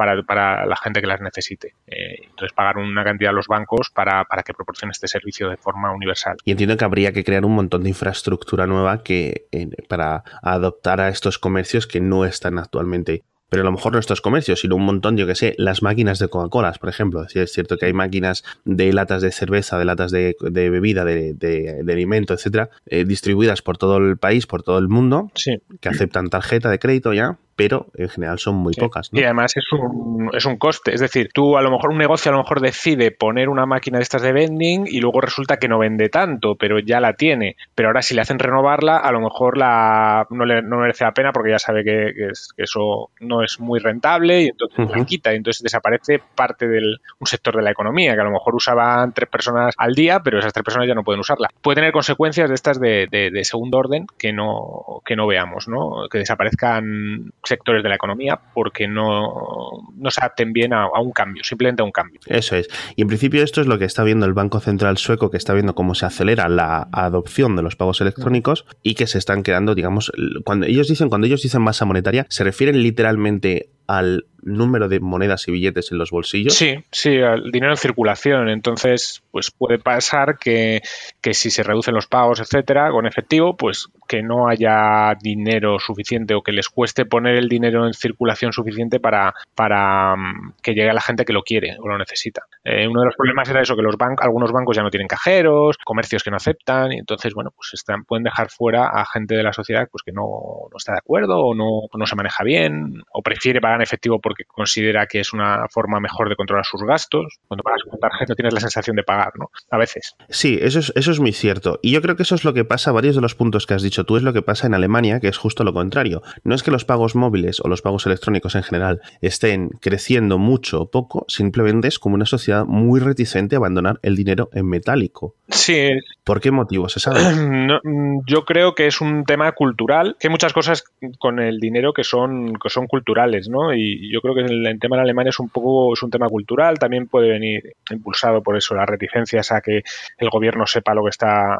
para, 0.00 0.22
para 0.22 0.64
la 0.64 0.76
gente 0.76 1.02
que 1.02 1.06
las 1.06 1.20
necesite. 1.20 1.74
Eh, 1.86 2.22
entonces, 2.22 2.54
pagar 2.54 2.78
una 2.78 3.04
cantidad 3.04 3.32
a 3.32 3.34
los 3.34 3.48
bancos 3.48 3.90
para, 3.90 4.24
que 4.46 4.54
proporcione 4.54 4.92
este 4.92 5.06
servicio 5.06 5.50
de 5.50 5.58
forma 5.58 5.92
universal. 5.92 6.38
Y 6.46 6.52
entiendo 6.52 6.78
que 6.78 6.86
habría 6.86 7.12
que 7.12 7.22
crear 7.22 7.44
un 7.44 7.54
montón 7.54 7.82
de 7.82 7.90
infraestructura 7.90 8.66
nueva 8.66 9.02
que 9.02 9.44
para 9.90 10.24
adoptar 10.40 11.02
a 11.02 11.10
estos 11.10 11.38
comercios 11.38 11.86
que 11.86 12.00
no 12.00 12.24
están 12.24 12.58
actualmente 12.58 13.24
pero 13.50 13.62
a 13.62 13.64
lo 13.64 13.72
mejor 13.72 13.92
no 13.92 13.98
estos 13.98 14.20
comercios, 14.20 14.60
sino 14.60 14.76
un 14.76 14.84
montón, 14.84 15.16
yo 15.16 15.26
que 15.26 15.34
sé, 15.34 15.56
las 15.58 15.82
máquinas 15.82 16.20
de 16.20 16.28
Coca-Cola, 16.28 16.72
por 16.78 16.88
ejemplo. 16.88 17.24
Es 17.24 17.52
cierto 17.52 17.78
que 17.78 17.86
hay 17.86 17.92
máquinas 17.92 18.44
de 18.64 18.92
latas 18.92 19.22
de 19.22 19.32
cerveza, 19.32 19.76
de 19.76 19.84
latas 19.84 20.12
de, 20.12 20.36
bebida, 20.40 21.04
de, 21.04 21.84
alimento, 21.88 22.32
etcétera, 22.32 22.70
eh, 22.86 23.04
distribuidas 23.04 23.60
por 23.60 23.76
todo 23.76 23.96
el 23.96 24.18
país, 24.18 24.46
por 24.46 24.62
todo 24.62 24.78
el 24.78 24.86
mundo, 24.86 25.32
que 25.80 25.88
aceptan 25.88 26.30
tarjeta 26.30 26.70
de 26.70 26.78
crédito 26.78 27.12
ya, 27.12 27.38
pero 27.60 27.88
en 27.94 28.08
general 28.08 28.38
son 28.38 28.56
muy 28.56 28.72
pocas. 28.72 29.10
Y 29.12 29.22
además 29.22 29.54
es 29.54 29.70
un, 29.70 30.30
es 30.32 30.46
un 30.46 30.56
coste. 30.56 30.94
Es 30.94 31.00
decir, 31.02 31.28
tú 31.34 31.58
a 31.58 31.60
lo 31.60 31.70
mejor 31.70 31.90
un 31.90 31.98
negocio 31.98 32.30
a 32.30 32.32
lo 32.32 32.40
mejor 32.40 32.62
decide 32.62 33.10
poner 33.10 33.50
una 33.50 33.66
máquina 33.66 33.98
de 33.98 34.02
estas 34.02 34.22
de 34.22 34.32
vending 34.32 34.86
y 34.86 34.98
luego 35.00 35.20
resulta 35.20 35.58
que 35.58 35.68
no 35.68 35.78
vende 35.78 36.08
tanto, 36.08 36.54
pero 36.54 36.78
ya 36.78 37.00
la 37.00 37.12
tiene. 37.12 37.56
Pero 37.74 37.90
ahora 37.90 38.00
si 38.00 38.14
le 38.14 38.22
hacen 38.22 38.38
renovarla, 38.38 38.96
a 38.96 39.12
lo 39.12 39.20
mejor 39.20 39.58
la 39.58 40.26
no, 40.30 40.46
le, 40.46 40.62
no 40.62 40.78
merece 40.78 41.04
la 41.04 41.12
pena 41.12 41.32
porque 41.32 41.50
ya 41.50 41.58
sabe 41.58 41.84
que, 41.84 42.30
eso 42.56 43.10
no 43.20 43.42
es 43.42 43.60
muy 43.60 43.78
rentable 43.78 44.40
y 44.40 44.46
entonces 44.48 44.88
la 44.88 45.04
quita. 45.04 45.34
Y 45.34 45.36
entonces 45.36 45.62
desaparece 45.62 46.22
parte 46.34 46.66
del 46.66 46.98
un 47.18 47.26
sector 47.26 47.54
de 47.56 47.62
la 47.62 47.72
economía 47.72 48.14
que 48.14 48.22
a 48.22 48.24
lo 48.24 48.30
mejor 48.30 48.54
usaban 48.54 49.12
tres 49.12 49.28
personas 49.28 49.74
al 49.76 49.92
día, 49.92 50.20
pero 50.20 50.38
esas 50.38 50.54
tres 50.54 50.64
personas 50.64 50.88
ya 50.88 50.94
no 50.94 51.04
pueden 51.04 51.20
usarla. 51.20 51.50
Puede 51.60 51.76
tener 51.76 51.92
consecuencias 51.92 52.48
de 52.48 52.54
estas 52.54 52.80
de, 52.80 53.06
de, 53.10 53.44
segundo 53.44 53.76
orden 53.76 54.06
que 54.18 54.32
no, 54.32 55.02
que 55.04 55.14
no 55.14 55.26
veamos, 55.26 55.68
¿no? 55.68 56.08
Que 56.10 56.18
desaparezcan 56.18 57.34
sectores 57.50 57.82
de 57.82 57.88
la 57.88 57.96
economía 57.96 58.40
porque 58.54 58.88
no, 58.88 59.92
no 59.96 60.10
se 60.10 60.20
adapten 60.20 60.52
bien 60.52 60.72
a, 60.72 60.86
un 61.00 61.12
cambio, 61.12 61.44
simplemente 61.44 61.82
a 61.82 61.84
un 61.84 61.92
cambio. 61.92 62.20
Eso 62.26 62.56
es. 62.56 62.68
Y 62.96 63.02
en 63.02 63.08
principio 63.08 63.42
esto 63.42 63.60
es 63.60 63.66
lo 63.66 63.78
que 63.78 63.84
está 63.84 64.04
viendo 64.04 64.24
el 64.26 64.32
Banco 64.32 64.60
Central 64.60 64.96
sueco, 64.96 65.30
que 65.30 65.36
está 65.36 65.52
viendo 65.52 65.74
cómo 65.74 65.94
se 65.94 66.06
acelera 66.06 66.48
la 66.48 66.88
adopción 66.92 67.56
de 67.56 67.62
los 67.62 67.76
pagos 67.76 68.00
electrónicos 68.00 68.64
y 68.82 68.94
que 68.94 69.06
se 69.06 69.18
están 69.18 69.42
quedando, 69.42 69.74
digamos, 69.74 70.12
cuando 70.44 70.66
ellos 70.66 70.88
dicen, 70.88 71.08
cuando 71.08 71.26
ellos 71.26 71.42
dicen 71.42 71.62
masa 71.62 71.84
monetaria, 71.84 72.26
se 72.28 72.44
refieren 72.44 72.82
literalmente 72.82 73.70
al 73.90 74.24
número 74.42 74.88
de 74.88 75.00
monedas 75.00 75.46
y 75.48 75.52
billetes 75.52 75.90
en 75.90 75.98
los 75.98 76.10
bolsillos. 76.10 76.54
Sí, 76.54 76.76
sí, 76.90 77.20
al 77.20 77.50
dinero 77.50 77.72
en 77.72 77.76
circulación. 77.76 78.48
Entonces, 78.48 79.22
pues 79.32 79.50
puede 79.50 79.78
pasar 79.78 80.38
que, 80.38 80.80
que 81.20 81.34
si 81.34 81.50
se 81.50 81.62
reducen 81.62 81.94
los 81.94 82.06
pagos, 82.06 82.40
etcétera, 82.40 82.90
con 82.90 83.06
efectivo, 83.06 83.56
pues 83.56 83.88
que 84.08 84.22
no 84.22 84.48
haya 84.48 85.14
dinero 85.20 85.78
suficiente 85.78 86.34
o 86.34 86.42
que 86.42 86.52
les 86.52 86.68
cueste 86.68 87.04
poner 87.04 87.34
el 87.34 87.48
dinero 87.48 87.86
en 87.86 87.92
circulación 87.92 88.52
suficiente 88.52 89.00
para, 89.00 89.34
para 89.54 90.16
mm, 90.16 90.54
que 90.62 90.72
llegue 90.72 90.90
a 90.90 90.94
la 90.94 91.02
gente 91.02 91.24
que 91.24 91.32
lo 91.32 91.42
quiere 91.42 91.76
o 91.78 91.88
lo 91.88 91.98
necesita. 91.98 92.42
Eh, 92.64 92.86
uno 92.86 93.00
de 93.00 93.06
los 93.06 93.16
problemas 93.16 93.48
era 93.50 93.60
eso, 93.60 93.76
que 93.76 93.82
los 93.82 93.96
bancos, 93.96 94.24
algunos 94.24 94.52
bancos 94.52 94.76
ya 94.76 94.82
no 94.82 94.90
tienen 94.90 95.08
cajeros, 95.08 95.76
comercios 95.84 96.22
que 96.22 96.30
no 96.30 96.36
aceptan, 96.36 96.92
y 96.92 96.98
entonces, 96.98 97.34
bueno, 97.34 97.50
pues 97.54 97.70
están, 97.74 98.04
pueden 98.04 98.24
dejar 98.24 98.50
fuera 98.50 98.88
a 98.88 99.04
gente 99.04 99.34
de 99.34 99.42
la 99.42 99.52
sociedad 99.52 99.88
pues 99.90 100.02
que 100.04 100.12
no, 100.12 100.22
no 100.70 100.76
está 100.76 100.92
de 100.92 100.98
acuerdo 100.98 101.38
o 101.38 101.54
no, 101.54 101.88
no 101.92 102.06
se 102.06 102.16
maneja 102.16 102.44
bien 102.44 103.02
o 103.12 103.22
prefiere 103.22 103.60
pagar 103.60 103.79
en 103.80 103.84
efectivo 103.84 104.20
porque 104.20 104.44
considera 104.44 105.06
que 105.06 105.20
es 105.20 105.32
una 105.32 105.66
forma 105.70 106.00
mejor 106.00 106.28
de 106.28 106.36
controlar 106.36 106.64
sus 106.64 106.82
gastos. 106.82 107.38
Cuando 107.48 107.62
pagas 107.62 107.82
con 107.88 107.98
tarjeta 107.98 108.34
tienes 108.34 108.54
la 108.54 108.60
sensación 108.60 108.96
de 108.96 109.02
pagar, 109.02 109.32
¿no? 109.38 109.50
A 109.70 109.78
veces. 109.78 110.14
Sí, 110.28 110.58
eso 110.60 110.78
es, 110.78 110.92
eso 110.94 111.10
es 111.10 111.20
muy 111.20 111.32
cierto. 111.32 111.78
Y 111.82 111.92
yo 111.92 112.02
creo 112.02 112.16
que 112.16 112.22
eso 112.22 112.34
es 112.34 112.44
lo 112.44 112.54
que 112.54 112.64
pasa, 112.64 112.92
varios 112.92 113.14
de 113.14 113.22
los 113.22 113.34
puntos 113.34 113.66
que 113.66 113.74
has 113.74 113.82
dicho 113.82 114.04
tú 114.04 114.16
es 114.16 114.22
lo 114.22 114.32
que 114.32 114.42
pasa 114.42 114.66
en 114.66 114.74
Alemania, 114.74 115.20
que 115.20 115.28
es 115.28 115.38
justo 115.38 115.64
lo 115.64 115.72
contrario. 115.72 116.22
No 116.44 116.54
es 116.54 116.62
que 116.62 116.70
los 116.70 116.84
pagos 116.84 117.14
móviles 117.14 117.60
o 117.60 117.68
los 117.68 117.82
pagos 117.82 118.06
electrónicos 118.06 118.54
en 118.54 118.62
general 118.62 119.00
estén 119.20 119.70
creciendo 119.80 120.38
mucho 120.38 120.82
o 120.82 120.90
poco, 120.90 121.24
simplemente 121.28 121.88
es 121.88 121.98
como 121.98 122.14
una 122.14 122.26
sociedad 122.26 122.64
muy 122.64 123.00
reticente 123.00 123.56
a 123.56 123.58
abandonar 123.58 123.98
el 124.02 124.16
dinero 124.16 124.50
en 124.52 124.68
metálico. 124.68 125.36
Sí. 125.48 125.90
¿Por 126.24 126.40
qué 126.40 126.50
motivo 126.50 126.88
se 126.88 127.00
sabe? 127.00 127.20
yo 128.26 128.44
creo 128.44 128.74
que 128.74 128.86
es 128.86 129.00
un 129.00 129.24
tema 129.24 129.52
cultural, 129.52 130.16
que 130.18 130.28
hay 130.28 130.30
muchas 130.30 130.52
cosas 130.52 130.84
con 131.18 131.38
el 131.40 131.58
dinero 131.58 131.92
que 131.92 132.04
son, 132.04 132.54
que 132.54 132.68
son 132.68 132.86
culturales, 132.86 133.48
¿no? 133.48 133.69
Y 133.74 134.12
yo 134.12 134.20
creo 134.20 134.34
que 134.34 134.42
el, 134.42 134.78
tema 134.78 134.96
en 134.96 135.02
Alemania 135.02 135.30
es 135.30 135.40
un 135.40 135.48
poco, 135.48 135.92
es 135.94 136.02
un 136.02 136.10
tema 136.10 136.28
cultural, 136.28 136.78
también 136.78 137.06
puede 137.06 137.28
venir 137.28 137.74
impulsado 137.90 138.42
por 138.42 138.56
eso, 138.56 138.74
las 138.74 138.88
reticencias 138.88 139.52
a 139.52 139.60
que 139.60 139.82
el 140.18 140.30
gobierno 140.30 140.66
sepa 140.66 140.94
lo 140.94 141.04
que 141.04 141.10
está 141.10 141.56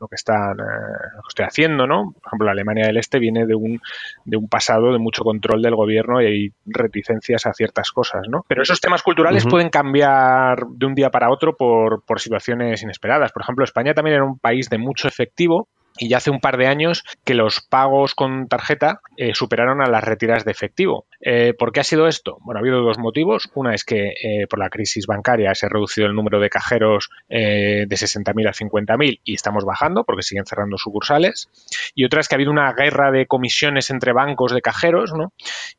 lo 0.00 0.06
que 0.06 0.14
están 0.14 0.58
eh, 0.60 1.22
estoy 1.28 1.46
haciendo, 1.46 1.86
¿no? 1.86 2.12
Por 2.12 2.22
ejemplo, 2.26 2.46
la 2.46 2.52
Alemania 2.52 2.86
del 2.86 2.98
Este 2.98 3.18
viene 3.18 3.46
de 3.46 3.54
un, 3.54 3.80
de 4.24 4.36
un 4.36 4.48
pasado 4.48 4.92
de 4.92 4.98
mucho 4.98 5.24
control 5.24 5.62
del 5.62 5.74
gobierno 5.74 6.22
y 6.22 6.26
hay 6.26 6.48
reticencias 6.66 7.46
a 7.46 7.52
ciertas 7.52 7.90
cosas, 7.90 8.22
¿no? 8.28 8.44
Pero 8.48 8.62
esos 8.62 8.80
temas 8.80 9.02
culturales 9.02 9.46
pueden 9.46 9.70
cambiar 9.70 10.66
de 10.68 10.86
un 10.86 10.94
día 10.94 11.10
para 11.10 11.30
otro 11.30 11.56
por, 11.56 12.02
por 12.04 12.20
situaciones 12.20 12.82
inesperadas. 12.82 13.32
Por 13.32 13.42
ejemplo, 13.42 13.64
España 13.64 13.94
también 13.94 14.16
era 14.16 14.24
un 14.24 14.38
país 14.38 14.68
de 14.70 14.78
mucho 14.78 15.08
efectivo 15.08 15.68
y 15.98 16.08
ya 16.08 16.18
hace 16.18 16.30
un 16.30 16.40
par 16.40 16.56
de 16.56 16.66
años 16.66 17.04
que 17.24 17.34
los 17.34 17.60
pagos 17.60 18.14
con 18.14 18.48
tarjeta 18.48 19.00
eh, 19.16 19.34
superaron 19.34 19.82
a 19.82 19.88
las 19.88 20.04
retiras 20.04 20.44
de 20.44 20.50
efectivo. 20.50 21.06
Eh, 21.20 21.54
¿Por 21.58 21.72
qué 21.72 21.80
ha 21.80 21.84
sido 21.84 22.06
esto? 22.06 22.38
Bueno, 22.40 22.58
ha 22.58 22.62
habido 22.62 22.82
dos 22.82 22.98
motivos. 22.98 23.50
Una 23.54 23.74
es 23.74 23.84
que 23.84 24.14
eh, 24.22 24.46
por 24.48 24.58
la 24.58 24.70
crisis 24.70 25.06
bancaria 25.06 25.54
se 25.54 25.66
ha 25.66 25.68
reducido 25.68 26.06
el 26.06 26.14
número 26.14 26.40
de 26.40 26.50
cajeros 26.50 27.10
de 27.28 27.86
60.000 27.88 28.48
a 28.48 28.52
50.000 28.52 29.20
y 29.24 29.34
estamos 29.34 29.64
bajando 29.64 30.04
porque 30.04 30.22
siguen 30.22 30.46
cerrando 30.46 30.78
sucursales. 30.78 31.48
Y 31.94 32.04
otra 32.04 32.20
es 32.20 32.28
que 32.28 32.34
ha 32.34 32.36
habido 32.36 32.50
una 32.50 32.72
guerra 32.72 33.10
de 33.10 33.26
comisiones 33.26 33.90
entre 33.90 34.12
bancos 34.12 34.52
de 34.52 34.62
cajeros 34.62 35.12
¿no? 35.12 35.32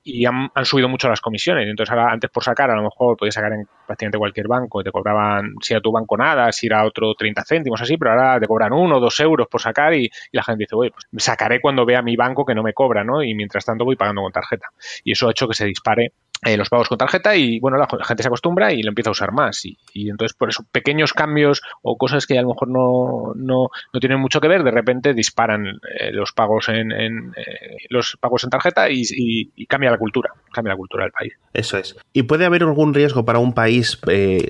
y 0.04 0.26
han, 0.26 0.52
subido 0.64 0.90
mucho 0.90 1.10
las 1.10 1.22
comisiones. 1.22 1.68
Entonces, 1.68 1.92
ahora, 1.92 2.12
antes 2.12 2.30
por 2.30 2.44
sacar, 2.44 2.70
a 2.70 2.76
lo 2.76 2.84
mejor 2.84 3.18
podías 3.18 3.36
sacar 3.36 3.54
en 3.54 3.68
prácticamente 3.90 4.18
cualquier 4.20 4.48
banco, 4.48 4.84
te 4.84 4.92
cobraban, 4.92 5.56
si 5.62 5.74
era 5.74 5.82
tu 5.82 5.92
banco 5.92 6.16
nada, 6.16 6.52
si 6.52 6.68
era 6.68 6.86
otro 6.86 7.16
30 7.16 7.44
céntimos 7.44 7.82
así, 7.82 7.98
pero 7.98 8.12
ahora 8.12 8.40
te 8.40 8.46
cobran 8.48 8.72
uno 8.72 9.00
dos 9.00 9.20
euros 9.20 9.48
por 9.48 9.62
sacar 9.62 9.94
y 9.94 10.00
y, 10.00 10.10
la 10.32 10.44
gente 10.44 10.64
dice, 10.64 10.76
oye, 10.76 10.92
pues 10.92 11.24
sacaré 11.24 11.62
cuando 11.62 11.86
vea 11.86 12.02
mi 12.02 12.16
banco 12.16 12.46
que 12.46 12.56
no 12.56 12.64
me 12.64 12.74
cobra, 12.74 13.04
¿no? 13.04 13.24
Y 13.24 13.36
mientras 13.36 13.66
tanto 13.66 13.86
voy 13.86 13.96
pagando 13.96 14.22
con 14.22 14.32
tarjeta. 14.32 14.68
Y 15.04 15.12
eso 15.12 15.28
ha 15.28 15.32
hecho 15.32 15.48
que 15.48 15.54
se 15.54 15.66
dispare 15.66 16.14
eh, 16.42 16.56
los 16.56 16.70
pagos 16.70 16.88
con 16.88 16.98
tarjeta 16.98 17.36
y 17.36 17.60
bueno, 17.60 17.78
la 17.78 17.88
gente 18.06 18.24
se 18.24 18.30
acostumbra 18.30 18.72
y 18.72 18.82
lo 18.82 18.90
empieza 18.90 19.10
a 19.10 19.12
usar 19.12 19.32
más. 19.32 19.66
Y, 19.66 19.78
entonces 20.10 20.36
por 20.36 20.50
eso 20.50 20.64
pequeños 20.72 21.14
cambios 21.14 21.62
o 21.82 21.98
cosas 21.98 22.26
que 22.26 22.38
a 22.38 22.42
lo 22.42 22.50
mejor 22.50 22.70
no, 22.70 23.34
no, 23.36 23.70
no 23.94 24.00
tienen 24.00 24.20
mucho 24.20 24.40
que 24.40 24.48
ver, 24.48 24.64
de 24.64 24.72
repente 24.72 25.14
disparan 25.14 25.66
eh, 26.00 26.12
los 26.12 26.32
pagos 26.32 26.70
en, 26.70 26.92
eh, 26.92 27.78
los 27.90 28.18
pagos 28.20 28.44
en 28.44 28.50
tarjeta 28.50 28.90
y, 28.90 29.04
y, 29.10 29.66
cambia 29.66 29.92
la 29.92 29.98
cultura, 29.98 30.32
cambia 30.52 30.74
la 30.74 30.78
cultura 30.78 31.04
del 31.04 31.12
país. 31.12 31.34
Eso 31.54 31.78
es. 31.78 31.96
¿Y 32.14 32.24
puede 32.24 32.46
haber 32.46 32.64
algún 32.64 32.94
riesgo 32.94 33.26
para 33.26 33.40
un 33.40 33.54
país, 33.54 34.00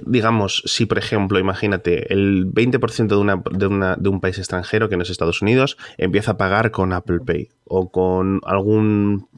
digamos, 0.05 0.63
si 0.65 0.86
por 0.86 0.98
ejemplo, 0.98 1.39
imagínate, 1.39 2.13
el 2.13 2.46
20% 2.46 3.08
de, 3.08 3.15
una, 3.15 3.41
de, 3.51 3.67
una, 3.67 3.96
de 3.96 4.10
un 4.10 4.22
país 4.22 4.38
extranjero, 4.38 4.89
que 4.89 4.98
no 4.98 5.03
es 5.03 5.10
Estados 5.10 5.41
Unidos, 5.41 5.77
empieza 5.98 6.31
a 6.31 6.38
pagar 6.38 6.72
con 6.72 6.93
Apple 6.93 7.19
Pay 7.25 7.50
o 7.69 7.91
con 7.91 8.41
algún 8.45 9.29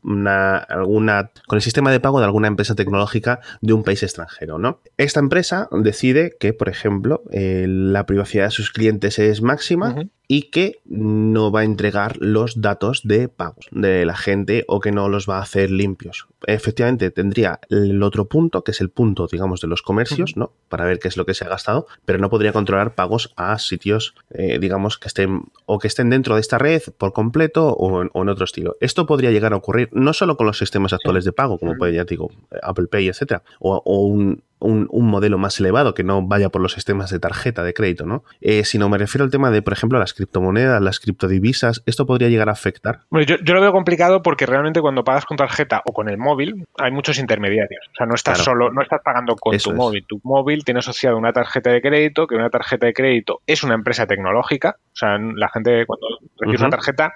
alguna 0.68 1.32
con 1.48 1.58
el 1.58 1.62
sistema 1.62 1.92
de 1.92 2.00
pago 2.00 2.20
de 2.20 2.26
alguna 2.26 2.48
empresa 2.48 2.74
tecnológica 2.74 3.40
de 3.62 3.74
un 3.74 3.84
país 3.84 4.02
extranjero, 4.02 4.58
¿no? 4.58 4.80
Esta 4.98 5.20
empresa 5.20 5.70
decide 5.72 6.36
que, 6.40 6.54
por 6.54 6.70
ejemplo, 6.70 7.24
eh, 7.32 7.66
la 7.68 8.06
privacidad 8.06 8.46
de 8.46 8.52
sus 8.52 8.72
clientes 8.72 9.20
es 9.20 9.42
máxima 9.42 9.96
y 10.32 10.44
que 10.44 10.80
no 10.86 11.52
va 11.52 11.60
a 11.60 11.64
entregar 11.66 12.16
los 12.22 12.62
datos 12.62 13.02
de 13.04 13.28
pagos 13.28 13.68
de 13.72 14.06
la 14.06 14.16
gente 14.16 14.64
o 14.70 14.80
que 14.80 14.94
no 14.94 15.10
los 15.10 15.30
va 15.30 15.40
a 15.40 15.42
hacer 15.42 15.70
limpios. 15.70 16.26
Efectivamente, 16.48 17.12
tendría 17.12 17.60
el 17.68 18.02
otro 18.02 18.30
punto, 18.30 18.64
que 18.64 18.72
es 18.72 18.80
el 18.80 18.90
punto, 18.90 19.28
digamos, 19.30 19.60
de 19.60 19.68
los 19.68 19.82
comercios, 19.82 20.38
¿no? 20.38 20.54
Para 20.70 20.86
ver 20.86 21.00
qué 21.00 21.10
es 21.10 21.18
lo 21.18 21.26
que 21.26 21.34
se 21.34 21.44
ha 21.44 21.50
gastado, 21.50 21.86
pero 22.06 22.18
no 22.18 22.30
podría 22.30 22.54
controlar 22.54 22.96
pagos 22.96 23.34
a 23.36 23.60
sitios, 23.60 24.16
eh, 24.30 24.58
digamos, 24.58 24.98
que 24.98 25.10
estén 25.10 25.52
o 25.66 25.80
que 25.80 25.90
estén 25.90 26.10
dentro 26.10 26.36
de 26.36 26.42
esta 26.42 26.58
red 26.58 26.82
por 26.98 27.12
completo 27.12 27.68
o 27.68 28.02
en, 28.02 28.30
otro 28.30 28.46
estilo. 28.46 28.78
Esto 28.80 29.06
podría 29.06 29.32
llegar 29.32 29.52
a 29.52 29.58
ocurrir 29.58 29.90
no 29.92 30.14
solo 30.14 30.38
con 30.38 30.48
los 30.48 30.58
sistemas 30.58 30.94
actuales 30.94 31.26
de 31.26 31.34
pago, 31.34 31.60
como 31.60 31.76
puede, 31.76 31.96
ya 31.96 32.06
digo, 32.06 32.32
Apple 32.64 32.88
Pay, 32.88 33.10
etcétera, 33.10 33.44
o 33.60 33.82
un, 34.06 34.42
un, 34.62 35.08
modelo 35.08 35.38
más 35.38 35.60
elevado 35.60 35.94
que 35.94 36.04
no 36.04 36.22
vaya 36.22 36.50
por 36.50 36.62
los 36.62 36.74
sistemas 36.74 37.10
de 37.10 37.20
tarjeta 37.20 37.64
de 37.64 37.74
crédito, 37.74 38.06
¿no? 38.06 38.24
Eh, 38.42 38.64
sino 38.64 38.90
me 38.90 38.98
refiero 38.98 39.26
al 39.26 39.32
tema 39.32 39.52
de, 39.52 39.62
por 39.62 39.74
ejemplo, 39.74 40.00
las 40.00 40.14
criptomonedas, 40.22 40.82
las 40.82 41.00
criptodivisas. 41.00 41.82
¿Esto 41.88 42.06
podría 42.06 42.30
llegar 42.30 42.50
a 42.50 42.52
afectar? 42.52 43.00
Bueno, 43.10 43.26
yo, 43.26 43.54
lo 43.54 43.62
veo 43.62 43.72
complicado 43.72 44.22
porque 44.22 44.46
realmente 44.46 44.82
cuando 44.82 45.04
pagas 45.04 45.26
con 45.26 45.36
tarjeta 45.36 45.82
o 45.86 45.94
con 45.94 46.10
el 46.10 46.18
móvil 46.18 46.68
hay 46.78 46.92
muchos 46.92 47.18
intermediarios. 47.18 47.88
O 47.92 47.96
sea, 47.96 48.06
no 48.06 48.14
estás 48.14 48.38
solo, 48.40 48.72
no 48.72 48.82
estás 48.84 49.02
pagando 49.04 49.36
con 49.36 49.58
tu 49.58 49.74
móvil. 49.74 50.06
Tu 50.08 50.20
móvil 50.24 50.64
tiene 50.64 50.80
asociado 50.80 51.18
una 51.18 51.34
tarjeta 51.34 51.72
de 51.72 51.82
crédito, 51.82 52.28
que 52.28 52.36
una 52.36 52.50
tarjeta 52.50 52.86
de 52.86 52.94
crédito 52.94 53.42
es 53.48 53.64
una 53.64 53.74
empresa 53.74 54.06
tecnológica. 54.06 54.76
O 54.94 54.96
sea, 54.96 55.18
la 55.18 55.50
gente 55.50 55.86
cuando 55.88 56.08
recibes 56.38 56.62
una 56.62 56.70
tarjeta, 56.70 57.14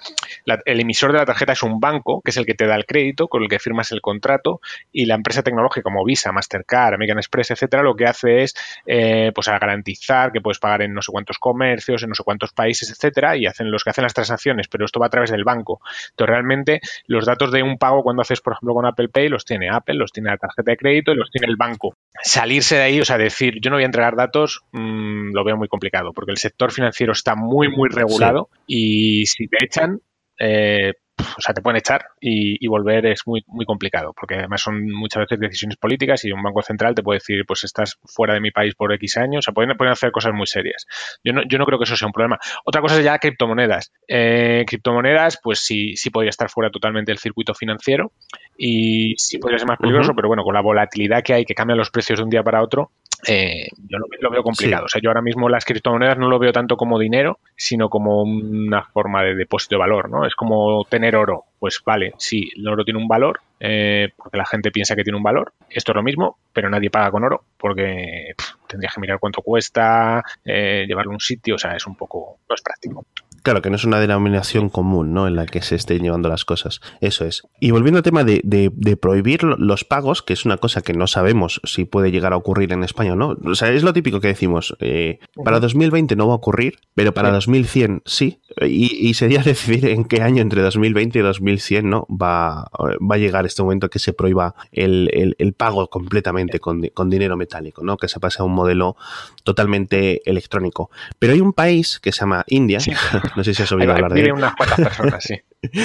el 0.65 0.79
emisor 0.79 1.11
de 1.11 1.19
la 1.19 1.25
tarjeta 1.25 1.53
es 1.53 1.61
un 1.61 1.79
banco, 1.79 2.21
que 2.23 2.31
es 2.31 2.37
el 2.37 2.45
que 2.45 2.55
te 2.55 2.65
da 2.65 2.75
el 2.75 2.85
crédito, 2.85 3.27
con 3.27 3.43
el 3.43 3.49
que 3.49 3.59
firmas 3.59 3.91
el 3.91 4.01
contrato, 4.01 4.61
y 4.91 5.05
la 5.05 5.15
empresa 5.15 5.43
tecnológica 5.43 5.83
como 5.83 6.03
Visa, 6.03 6.31
Mastercard, 6.31 6.95
American 6.95 7.19
Express, 7.19 7.51
etcétera, 7.51 7.83
lo 7.83 7.95
que 7.95 8.05
hace 8.05 8.43
es 8.43 8.55
eh, 8.85 9.31
pues 9.35 9.47
a 9.47 9.59
garantizar 9.59 10.31
que 10.31 10.41
puedes 10.41 10.59
pagar 10.59 10.81
en 10.81 10.93
no 10.93 11.01
sé 11.01 11.11
cuántos 11.11 11.37
comercios, 11.37 12.03
en 12.03 12.09
no 12.09 12.15
sé 12.15 12.23
cuántos 12.23 12.53
países, 12.53 12.84
etcétera, 12.91 13.37
y 13.37 13.45
hacen 13.45 13.71
los 13.71 13.83
que 13.83 13.89
hacen 13.89 14.03
las 14.03 14.13
transacciones, 14.13 14.67
pero 14.67 14.85
esto 14.85 14.99
va 14.99 15.07
a 15.07 15.09
través 15.09 15.31
del 15.31 15.43
banco. 15.43 15.81
Entonces, 16.11 16.29
realmente, 16.29 16.81
los 17.07 17.25
datos 17.25 17.51
de 17.51 17.63
un 17.63 17.77
pago 17.77 18.03
cuando 18.03 18.21
haces, 18.21 18.41
por 18.41 18.53
ejemplo, 18.53 18.73
con 18.73 18.85
Apple 18.85 19.09
Pay, 19.09 19.29
los 19.29 19.45
tiene 19.45 19.69
Apple, 19.69 19.95
los 19.95 20.11
tiene 20.11 20.29
la 20.29 20.37
tarjeta 20.37 20.71
de 20.71 20.77
crédito 20.77 21.11
y 21.11 21.15
los 21.15 21.29
tiene 21.31 21.47
el 21.47 21.55
banco. 21.57 21.95
Salirse 22.23 22.75
de 22.75 22.83
ahí, 22.83 22.99
o 22.99 23.05
sea, 23.05 23.17
decir, 23.17 23.59
yo 23.61 23.69
no 23.69 23.77
voy 23.77 23.83
a 23.83 23.87
entregar 23.87 24.15
datos, 24.15 24.61
mm, 24.71 25.33
lo 25.33 25.43
veo 25.43 25.57
muy 25.57 25.67
complicado, 25.67 26.13
porque 26.13 26.31
el 26.31 26.37
sector 26.37 26.71
financiero 26.71 27.13
está 27.13 27.35
muy, 27.35 27.69
muy 27.69 27.89
regulado 27.89 28.49
y 28.67 29.25
si 29.25 29.47
te 29.47 29.63
echan, 29.63 29.99
eh, 30.39 30.93
o 31.37 31.41
sea, 31.41 31.53
te 31.53 31.61
pueden 31.61 31.77
echar 31.77 32.05
y, 32.19 32.65
volver 32.67 33.05
es 33.05 33.25
muy, 33.25 33.43
muy 33.47 33.65
complicado, 33.65 34.13
porque 34.19 34.35
además 34.35 34.61
son 34.61 34.91
muchas 34.91 35.21
veces 35.21 35.39
decisiones 35.39 35.77
políticas 35.77 36.25
y 36.25 36.31
un 36.31 36.43
banco 36.43 36.61
central 36.61 36.93
te 36.93 37.03
puede 37.03 37.19
decir, 37.19 37.45
pues 37.45 37.63
estás 37.63 37.97
fuera 38.03 38.33
de 38.33 38.41
mi 38.41 38.51
país 38.51 38.75
por 38.75 38.91
X 38.93 39.17
años, 39.17 39.39
o 39.39 39.41
sea, 39.43 39.53
pueden, 39.53 39.77
pueden 39.77 39.93
hacer 39.93 40.11
cosas 40.11 40.33
muy 40.33 40.47
serias. 40.47 40.87
Yo 41.23 41.31
no, 41.33 41.43
yo 41.47 41.57
no 41.57 41.65
creo 41.65 41.77
que 41.79 41.85
eso 41.85 41.95
sea 41.95 42.07
un 42.07 42.11
problema. 42.11 42.39
Otra 42.65 42.81
cosa 42.81 42.97
es 42.97 43.03
ya 43.03 43.17
criptomonedas. 43.17 43.93
Eh, 44.07 44.63
criptomonedas, 44.67 45.39
pues 45.41 45.59
sí, 45.59 45.95
sí 45.95 46.09
podría 46.09 46.29
estar 46.29 46.49
fuera 46.49 46.69
totalmente 46.69 47.11
del 47.11 47.19
circuito 47.19 47.53
financiero 47.53 48.11
y 48.57 49.15
sí 49.17 49.37
podría 49.37 49.59
ser 49.59 49.67
más 49.67 49.79
peligroso, 49.79 50.13
pero 50.15 50.27
bueno, 50.27 50.43
con 50.43 50.53
la 50.53 50.61
volatilidad 50.61 51.23
que 51.23 51.33
hay, 51.33 51.45
que 51.45 51.55
cambian 51.55 51.77
los 51.77 51.91
precios 51.91 52.19
de 52.19 52.23
un 52.23 52.29
día 52.29 52.43
para 52.43 52.61
otro, 52.61 52.91
eh, 53.27 53.67
yo 53.87 53.97
lo, 53.97 54.29
veo 54.29 54.43
complicado. 54.43 54.85
O 54.85 54.87
sea, 54.87 55.01
yo 55.01 55.09
ahora 55.09 55.21
mismo 55.21 55.49
las 55.49 55.65
criptomonedas 55.65 56.17
no 56.17 56.29
lo 56.29 56.39
veo 56.39 56.51
tanto 56.51 56.77
como 56.77 56.99
dinero, 56.99 57.39
sino 57.55 57.89
como 57.89 58.23
una 58.23 58.83
forma 58.83 59.23
de 59.23 59.35
depósito 59.35 59.75
de 59.75 59.79
valor, 59.79 60.09
¿no? 60.09 60.25
Es 60.25 60.35
como 60.35 60.85
tener 60.89 61.14
oro. 61.15 61.45
Pues 61.59 61.81
vale, 61.85 62.13
sí, 62.17 62.49
el 62.55 62.67
oro 62.67 62.83
tiene 62.83 62.99
un 62.99 63.07
valor, 63.07 63.41
eh, 63.59 64.09
porque 64.15 64.37
la 64.37 64.45
gente 64.45 64.71
piensa 64.71 64.95
que 64.95 65.03
tiene 65.03 65.17
un 65.17 65.23
valor. 65.23 65.53
Esto 65.69 65.91
es 65.91 65.95
lo 65.95 66.03
mismo, 66.03 66.37
pero 66.53 66.69
nadie 66.69 66.89
paga 66.89 67.11
con 67.11 67.23
oro, 67.23 67.43
porque 67.57 68.33
tendrías 68.67 68.93
que 68.93 69.01
mirar 69.01 69.19
cuánto 69.19 69.41
cuesta, 69.41 70.23
eh, 70.43 70.85
llevarlo 70.87 71.11
a 71.11 71.15
un 71.15 71.19
sitio, 71.19 71.55
o 71.55 71.57
sea, 71.57 71.75
es 71.75 71.85
un 71.87 71.95
poco, 71.95 72.39
no 72.47 72.55
es 72.55 72.61
práctico. 72.61 73.05
Claro, 73.45 73.61
que 73.61 73.69
no 73.69 73.75
es 73.75 73.85
una 73.85 73.99
denominación 73.99 74.69
común, 74.69 75.13
¿no? 75.13 75.27
En 75.27 75.35
la 75.35 75.45
que 75.45 75.61
se 75.61 75.75
estén 75.75 76.01
llevando 76.01 76.29
las 76.29 76.45
cosas. 76.45 76.81
Eso 76.99 77.25
es. 77.25 77.43
Y 77.59 77.69
volviendo 77.69 77.99
al 77.99 78.03
tema 78.03 78.23
de, 78.23 78.97
prohibir 78.99 79.43
los 79.43 79.83
pagos, 79.83 80.23
que 80.23 80.33
es 80.33 80.45
una 80.45 80.57
cosa 80.57 80.81
que 80.81 80.93
no 80.93 81.05
sabemos 81.05 81.61
si 81.63 81.85
puede 81.85 82.09
llegar 82.09 82.33
a 82.33 82.37
ocurrir 82.37 82.73
en 82.73 82.83
España 82.83 83.13
o 83.13 83.15
no. 83.15 83.37
O 83.45 83.53
sea, 83.53 83.71
es 83.71 83.83
lo 83.83 83.93
típico 83.93 84.19
que 84.19 84.29
decimos. 84.29 84.75
Eh, 84.79 85.19
para 85.43 85.59
2020 85.59 86.15
no 86.15 86.25
va 86.25 86.33
a 86.33 86.37
ocurrir, 86.37 86.79
pero 86.95 87.13
para 87.13 87.29
2100 87.29 88.01
sí. 88.05 88.39
Y, 88.67 89.13
sería 89.13 89.41
decidir 89.43 89.89
en 89.89 90.05
qué 90.05 90.23
año 90.23 90.41
entre 90.41 90.63
2020 90.63 91.19
y 91.19 91.21
2100 91.21 91.87
no 91.87 92.07
va, 92.09 92.71
va 92.73 93.15
a 93.15 93.17
llegar 93.19 93.45
este 93.45 93.61
momento 93.61 93.91
que 93.91 93.99
se 93.99 94.13
prohíba 94.13 94.55
el, 94.71 95.53
pago 95.55 95.87
completamente 95.87 96.59
con, 96.59 96.81
dinero 97.11 97.37
metálico, 97.37 97.83
¿no? 97.83 97.97
Que 97.97 98.07
se 98.07 98.19
pase 98.19 98.41
a 98.41 98.45
un 98.45 98.55
modelo 98.55 98.95
totalmente 99.43 100.27
electrónico. 100.27 100.89
Pero 101.19 101.33
hay 101.33 101.41
un 101.41 101.53
país 101.53 101.99
que 101.99 102.11
se 102.11 102.21
llama 102.21 102.43
India. 102.47 102.79
No 103.35 103.43
sé 103.43 103.53
si 103.53 103.63
has 103.63 103.71
oído 103.71 103.91
hablar 103.91 104.11
de 104.11 104.21
él. 104.21 104.33
unas 104.33 104.55
cuantas 104.55 104.79
personas, 104.79 105.23
sí. 105.23 105.39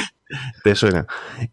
Te 0.63 0.75
suena. 0.75 1.07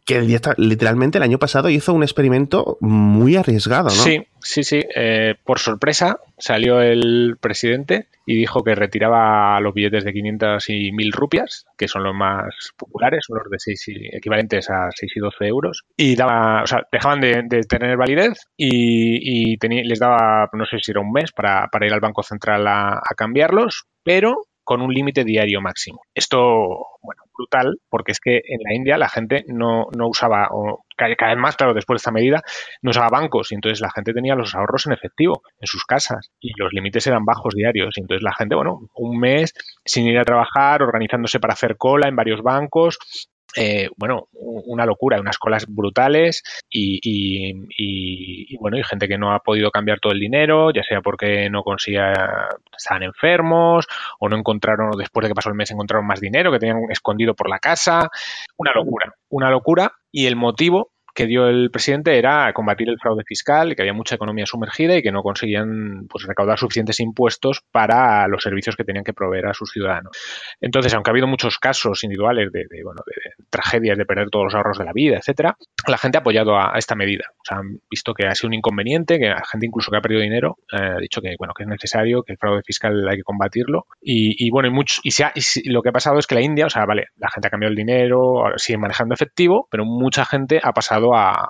Que 0.06 0.22
literalmente 0.22 1.18
el 1.18 1.24
año 1.24 1.40
pasado 1.40 1.70
hizo 1.70 1.94
un 1.94 2.04
experimento 2.04 2.78
muy 2.80 3.36
arriesgado, 3.36 3.86
¿no? 3.86 3.90
Sí, 3.90 4.28
sí, 4.40 4.64
sí. 4.64 4.84
Eh, 4.96 5.36
por 5.44 5.60
sorpresa 5.60 6.20
salió 6.38 6.82
el 6.82 7.38
presidente 7.40 8.08
y 8.26 8.36
dijo 8.38 8.64
que 8.64 8.76
retiraba 8.76 9.60
los 9.62 9.74
billetes 9.74 10.04
de 10.04 10.14
500 10.14 10.70
y 10.70 10.92
1000 10.92 11.12
rupias, 11.12 11.66
que 11.78 11.88
son 11.88 12.04
los 12.04 12.14
más 12.14 12.74
populares, 12.78 13.26
son 13.26 13.40
los 13.40 13.50
de 13.50 13.58
6 13.58 13.86
equivalentes 14.14 14.70
a 14.70 14.90
6 14.94 15.14
y 15.16 15.20
12 15.20 15.48
euros, 15.48 15.86
y 15.96 16.16
daba, 16.16 16.62
o 16.62 16.68
sea, 16.68 16.84
dejaban 16.92 17.22
de, 17.22 17.44
tener 17.68 17.96
validez 17.96 18.48
y, 18.58 19.58
les 19.66 20.00
daba, 20.00 20.50
no 20.54 20.66
sé 20.66 20.78
si 20.80 20.92
era 20.92 21.00
un 21.00 21.12
mes 21.12 21.32
para, 21.32 21.70
ir 21.82 21.94
al 21.94 22.02
Banco 22.02 22.22
Central 22.22 22.68
a 22.68 23.02
cambiarlos, 23.16 23.86
pero 24.04 24.42
con 24.68 24.82
un 24.82 24.94
límite 24.94 25.24
diario 25.24 25.62
máximo. 25.62 26.02
Esto, 26.14 26.40
bueno, 27.02 27.24
brutal, 27.34 27.80
porque 27.88 28.12
es 28.12 28.20
que 28.20 28.42
en 28.44 28.60
la 28.66 28.76
India 28.76 28.98
la 28.98 29.08
gente 29.08 29.46
no, 29.48 29.88
no 29.96 30.10
usaba, 30.10 30.50
o 30.52 30.84
cada, 30.98 31.16
vez 31.16 31.38
más, 31.38 31.56
claro, 31.56 31.74
después 31.74 31.96
de 31.96 32.00
esta 32.02 32.12
medida, 32.12 32.42
no 32.82 32.90
usaba 32.90 33.08
bancos 33.08 33.54
y 33.54 33.56
entonces 33.56 33.80
la 33.80 33.92
gente 33.92 34.12
tenía 34.12 34.36
los 34.36 34.56
ahorros 34.56 34.86
en 34.86 34.92
efectivo 34.92 35.42
en 35.62 35.68
sus 35.68 35.86
casas 35.86 36.32
y 36.42 36.52
los 36.58 36.74
límites 36.74 37.08
eran 37.08 37.24
bajos 37.24 37.54
diarios 37.56 37.98
y 37.98 38.02
entonces 38.02 38.22
la 38.22 38.34
gente, 38.34 38.56
bueno, 38.56 38.82
un 38.96 39.18
mes 39.18 39.54
sin 39.86 40.06
ir 40.06 40.20
a 40.20 40.26
trabajar, 40.26 40.84
organizándose 40.84 41.40
para 41.40 41.54
hacer 41.54 41.78
cola 41.78 42.10
en 42.10 42.18
varios 42.18 42.42
bancos, 42.42 43.00
eh, 43.56 43.90
bueno, 43.98 44.28
una 44.34 44.86
locura, 44.86 45.20
unas 45.20 45.38
colas 45.38 45.66
brutales 45.68 46.44
y, 46.70 48.56
bueno, 48.58 48.78
hay 48.78 48.84
gente 48.84 49.08
que 49.08 49.18
no 49.18 49.34
ha 49.34 49.40
podido 49.40 49.72
cambiar 49.72 50.00
todo 50.00 50.14
el 50.14 50.20
dinero, 50.20 50.72
ya 50.72 50.84
sea 50.84 51.02
porque 51.02 51.50
no 51.50 51.64
conseguía, 51.64 52.14
estaban 52.76 53.04
enfermos 53.04 53.88
o 54.20 54.30
no 54.30 54.38
encontraron, 54.38 54.92
después 54.98 55.24
de 55.24 55.30
que 55.30 55.36
pasó 55.36 55.50
el 55.50 55.56
mes, 55.56 55.72
encontraron 55.72 56.06
más 56.06 56.20
dinero 56.20 56.52
que 56.52 56.60
tenían 56.60 56.80
escondido 56.90 57.34
por 57.34 57.50
la 57.50 57.60
casa. 57.60 58.10
Una 58.58 58.74
locura, 58.74 59.14
una 59.30 59.50
locura. 59.50 59.94
Y 60.12 60.26
el 60.26 60.36
motivo 60.36 60.92
que 61.18 61.26
dio 61.26 61.48
el 61.48 61.72
presidente 61.72 62.16
era 62.16 62.54
combatir 62.54 62.90
el 62.90 63.00
fraude 63.00 63.24
fiscal, 63.26 63.76
que 63.76 63.82
había 63.82 63.94
mucha 63.94 64.14
economía 64.14 64.46
sumergida 64.46 64.96
y 64.96 65.02
que 65.02 65.12
no 65.12 65.24
conseguían 65.24 66.06
pues, 66.08 66.26
recaudar 66.28 66.60
suficientes 66.60 67.00
impuestos 67.00 67.64
para 67.72 68.28
los 68.28 68.44
servicios 68.44 68.76
que 68.76 68.84
tenían 68.84 69.04
que 69.04 69.14
proveer 69.14 69.48
a 69.48 69.56
sus 69.56 69.72
ciudadanos. 69.72 70.16
Entonces, 70.62 70.94
aunque 70.94 71.10
ha 71.10 71.14
habido 71.14 71.26
muchos 71.26 71.58
casos 71.58 72.04
individuales 72.04 72.52
de, 72.52 72.68
bueno, 72.84 73.02
de 73.04 73.46
tragedias, 73.50 73.98
de 73.98 74.06
perder 74.06 74.30
todos 74.30 74.46
los 74.46 74.54
ahorros 74.54 74.78
de 74.78 74.86
la 74.86 74.94
vida, 74.94 75.18
etcétera, 75.18 75.58
la 75.88 75.98
gente 75.98 76.20
ha 76.20 76.22
apoyado 76.22 76.56
a, 76.56 76.78
esta 76.78 76.94
medida. 76.94 77.24
O 77.50 77.56
han 77.56 77.80
visto 77.90 78.14
que 78.14 78.28
ha 78.28 78.36
sido 78.36 78.50
un 78.50 78.54
inconveniente, 78.54 79.18
que 79.18 79.30
la 79.30 79.44
gente 79.44 79.66
incluso 79.66 79.90
que 79.90 79.98
ha 79.98 80.02
perdido 80.02 80.22
dinero 80.22 80.58
eh, 80.72 80.78
ha 80.98 81.00
dicho 81.00 81.20
que 81.22 81.34
bueno 81.40 81.56
que 81.56 81.64
es 81.64 81.70
necesario, 81.70 82.22
que 82.22 82.34
el 82.34 82.38
fraude 82.38 82.62
fiscal 82.64 83.08
hay 83.10 83.18
que 83.18 83.24
combatirlo. 83.24 83.88
Y, 84.00 84.52
bueno, 84.52 84.68
y, 84.68 84.72
mucho, 84.72 85.02
y, 85.04 85.10
y 85.10 85.70
lo 85.72 85.82
que 85.82 85.90
ha 85.90 85.94
pasado 85.94 86.20
es 86.20 86.28
que 86.28 86.36
la 86.36 86.42
India, 86.42 86.68
o 86.68 86.70
sea, 86.70 86.86
vale, 86.86 87.08
la 87.18 87.32
gente 87.32 87.48
ha 87.48 87.50
cambiado 87.50 87.72
el 87.72 87.76
dinero, 87.76 88.44
sigue 88.58 88.78
manejando 88.78 89.16
efectivo, 89.16 89.68
pero 89.72 89.84
mucha 89.84 90.24
gente 90.24 90.60
ha 90.62 90.74
pasado 90.74 91.07
a, 91.16 91.48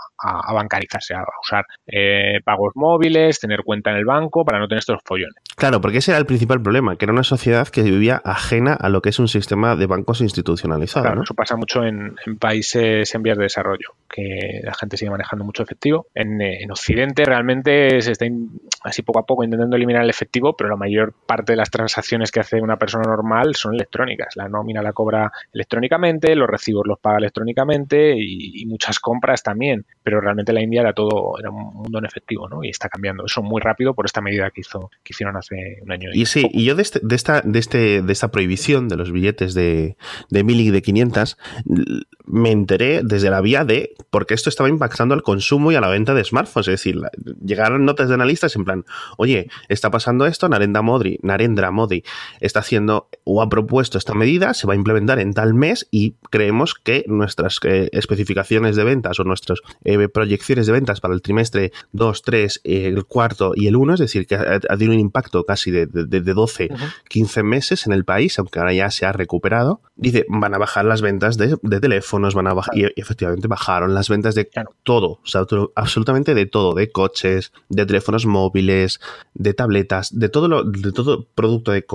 bancarizarse, 0.53 1.13
a 1.13 1.23
usar 1.41 1.65
eh, 1.87 2.39
pagos 2.43 2.73
móviles, 2.75 3.39
tener 3.39 3.63
cuenta 3.63 3.91
en 3.91 3.97
el 3.97 4.05
banco 4.05 4.43
para 4.43 4.59
no 4.59 4.67
tener 4.67 4.79
estos 4.79 4.99
follones. 5.05 5.35
Claro, 5.57 5.81
porque 5.81 5.97
ese 5.97 6.11
era 6.11 6.19
el 6.19 6.27
principal 6.27 6.61
problema, 6.61 6.97
que 6.97 7.05
era 7.05 7.13
una 7.13 7.23
sociedad 7.23 7.67
que 7.67 7.81
vivía 7.81 8.21
ajena 8.23 8.75
a 8.75 8.89
lo 8.89 9.01
que 9.01 9.09
es 9.09 9.17
un 9.17 9.27
sistema 9.27 9.75
de 9.75 9.87
bancos 9.87 10.21
institucionalizado. 10.21 11.03
Claro, 11.03 11.23
eso 11.23 11.33
pasa 11.33 11.55
mucho 11.55 11.83
en, 11.83 12.15
países 12.39 13.15
en 13.15 13.23
vías 13.23 13.39
de 13.39 13.45
desarrollo, 13.45 13.95
que 14.07 14.61
la 14.63 14.75
gente 14.75 14.97
sigue 14.97 15.09
manejando 15.09 15.43
mucho 15.43 15.63
efectivo. 15.63 16.05
En, 16.13 16.37
Occidente 16.69 17.25
realmente 17.25 17.99
se 18.01 18.11
está 18.11 18.27
así 18.83 19.01
poco 19.01 19.17
a 19.17 19.25
poco 19.25 19.43
intentando 19.43 19.75
eliminar 19.75 20.03
el 20.03 20.11
efectivo, 20.11 20.55
pero 20.55 20.69
la 20.69 20.75
mayor 20.75 21.11
parte 21.25 21.53
de 21.53 21.57
las 21.57 21.71
transacciones 21.71 22.29
que 22.29 22.39
hace 22.39 22.61
una 22.61 22.77
persona 22.77 23.05
normal 23.05 23.55
son 23.55 23.73
electrónicas. 23.73 24.35
La 24.35 24.47
nómina 24.47 24.83
la 24.83 24.93
cobra 24.93 25.31
electrónicamente, 25.51 26.35
los 26.35 26.47
recibos 26.47 26.85
los 26.85 26.99
paga 26.99 27.17
electrónicamente 27.17 28.13
y, 28.15 28.61
y 28.61 28.65
muchas 28.67 28.99
compras 28.99 29.41
también, 29.41 29.85
pero 30.03 30.21
realmente 30.21 30.53
la 30.53 30.61
India 30.61 30.81
era 30.81 30.93
todo, 30.93 31.39
era 31.39 31.49
un 31.49 31.73
mundo 31.73 31.97
en 31.97 32.05
efectivo, 32.05 32.47
¿no? 32.47 32.63
Y 32.63 32.69
está 32.69 32.89
cambiando 32.89 33.25
eso 33.25 33.41
muy 33.41 33.59
rápido 33.59 33.95
por 33.95 34.05
esta 34.05 34.21
medida 34.21 34.51
que 34.51 34.61
hizo, 34.61 34.91
que 35.03 35.13
hicieron 35.13 35.35
hace 35.35 35.46
un 35.81 35.91
año. 35.91 36.09
Y, 36.13 36.25
sí, 36.25 36.47
y 36.51 36.65
yo 36.65 36.75
de, 36.75 36.81
este, 36.81 36.99
de, 37.01 37.15
esta, 37.15 37.41
de, 37.41 37.59
este, 37.59 38.01
de 38.01 38.13
esta 38.13 38.31
prohibición 38.31 38.87
de 38.87 38.97
los 38.97 39.11
billetes 39.11 39.53
de, 39.53 39.97
de 40.29 40.43
mil 40.43 40.59
y 40.59 40.71
de 40.71 40.81
500, 40.81 41.37
me 42.25 42.51
enteré 42.51 43.01
desde 43.03 43.29
la 43.29 43.41
vía 43.41 43.65
de 43.65 43.95
porque 44.09 44.33
esto 44.33 44.49
estaba 44.49 44.69
impactando 44.69 45.13
al 45.13 45.23
consumo 45.23 45.71
y 45.71 45.75
a 45.75 45.81
la 45.81 45.87
venta 45.87 46.13
de 46.13 46.23
smartphones. 46.23 46.67
Es 46.67 46.73
decir, 46.73 47.01
llegaron 47.43 47.85
notas 47.85 48.09
de 48.09 48.15
analistas 48.15 48.55
en 48.55 48.65
plan, 48.65 48.85
oye, 49.17 49.49
está 49.69 49.91
pasando 49.91 50.25
esto, 50.25 50.49
Narendra 50.49 50.81
Modi, 50.81 51.19
Narendra 51.21 51.71
Modi 51.71 52.03
está 52.39 52.59
haciendo 52.59 53.09
o 53.23 53.41
ha 53.41 53.49
propuesto 53.49 53.97
esta 53.97 54.13
medida, 54.13 54.53
se 54.53 54.67
va 54.67 54.73
a 54.73 54.75
implementar 54.75 55.19
en 55.19 55.33
tal 55.33 55.53
mes 55.53 55.87
y 55.91 56.15
creemos 56.29 56.75
que 56.75 57.05
nuestras 57.07 57.59
eh, 57.63 57.89
especificaciones 57.93 58.75
de 58.75 58.83
ventas 58.83 59.19
o 59.19 59.23
nuestras 59.23 59.59
eh, 59.83 60.07
proyecciones 60.09 60.67
de 60.67 60.73
ventas 60.73 61.01
para 61.01 61.13
el 61.13 61.21
trimestre 61.21 61.71
2, 61.91 62.21
3, 62.21 62.61
el 62.63 63.05
cuarto 63.05 63.53
y 63.55 63.67
el 63.67 63.75
1, 63.75 63.95
es 63.95 63.99
decir, 63.99 64.27
que 64.27 64.35
ha, 64.35 64.59
tenido 64.59 64.93
un 64.93 64.99
impacto 64.99 65.36
casi 65.45 65.71
de, 65.71 65.85
de, 65.87 66.21
12, 66.21 66.69
15 67.09 67.43
meses 67.43 67.85
en 67.85 67.93
el 67.93 68.05
país, 68.05 68.37
aunque 68.39 68.59
ahora 68.59 68.73
ya 68.73 68.91
se 68.91 69.05
ha 69.05 69.11
recuperado. 69.11 69.81
Dice, 69.95 70.25
van 70.29 70.53
a 70.53 70.57
bajar 70.57 70.85
las 70.85 71.01
ventas 71.01 71.37
de, 71.37 71.57
teléfonos, 71.79 72.35
van 72.35 72.47
a 72.47 72.53
bajar, 72.53 72.77
y 72.77 72.85
efectivamente 72.95 73.47
bajaron 73.47 73.93
las 73.93 74.09
ventas 74.09 74.35
de 74.35 74.49
todo, 74.83 75.19
o 75.23 75.25
sea, 75.25 75.45
absolutamente 75.75 76.33
de 76.33 76.45
todo, 76.45 76.73
de 76.73 76.91
coches, 76.91 77.51
de 77.69 77.85
teléfonos 77.85 78.25
móviles, 78.25 78.99
de 79.33 79.53
tabletas, 79.53 80.17
de 80.17 80.29
todo, 80.29 80.47
lo, 80.47 80.63
de 80.63 80.91
todo 80.91 81.25
producto 81.35 81.71
de, 81.71 81.85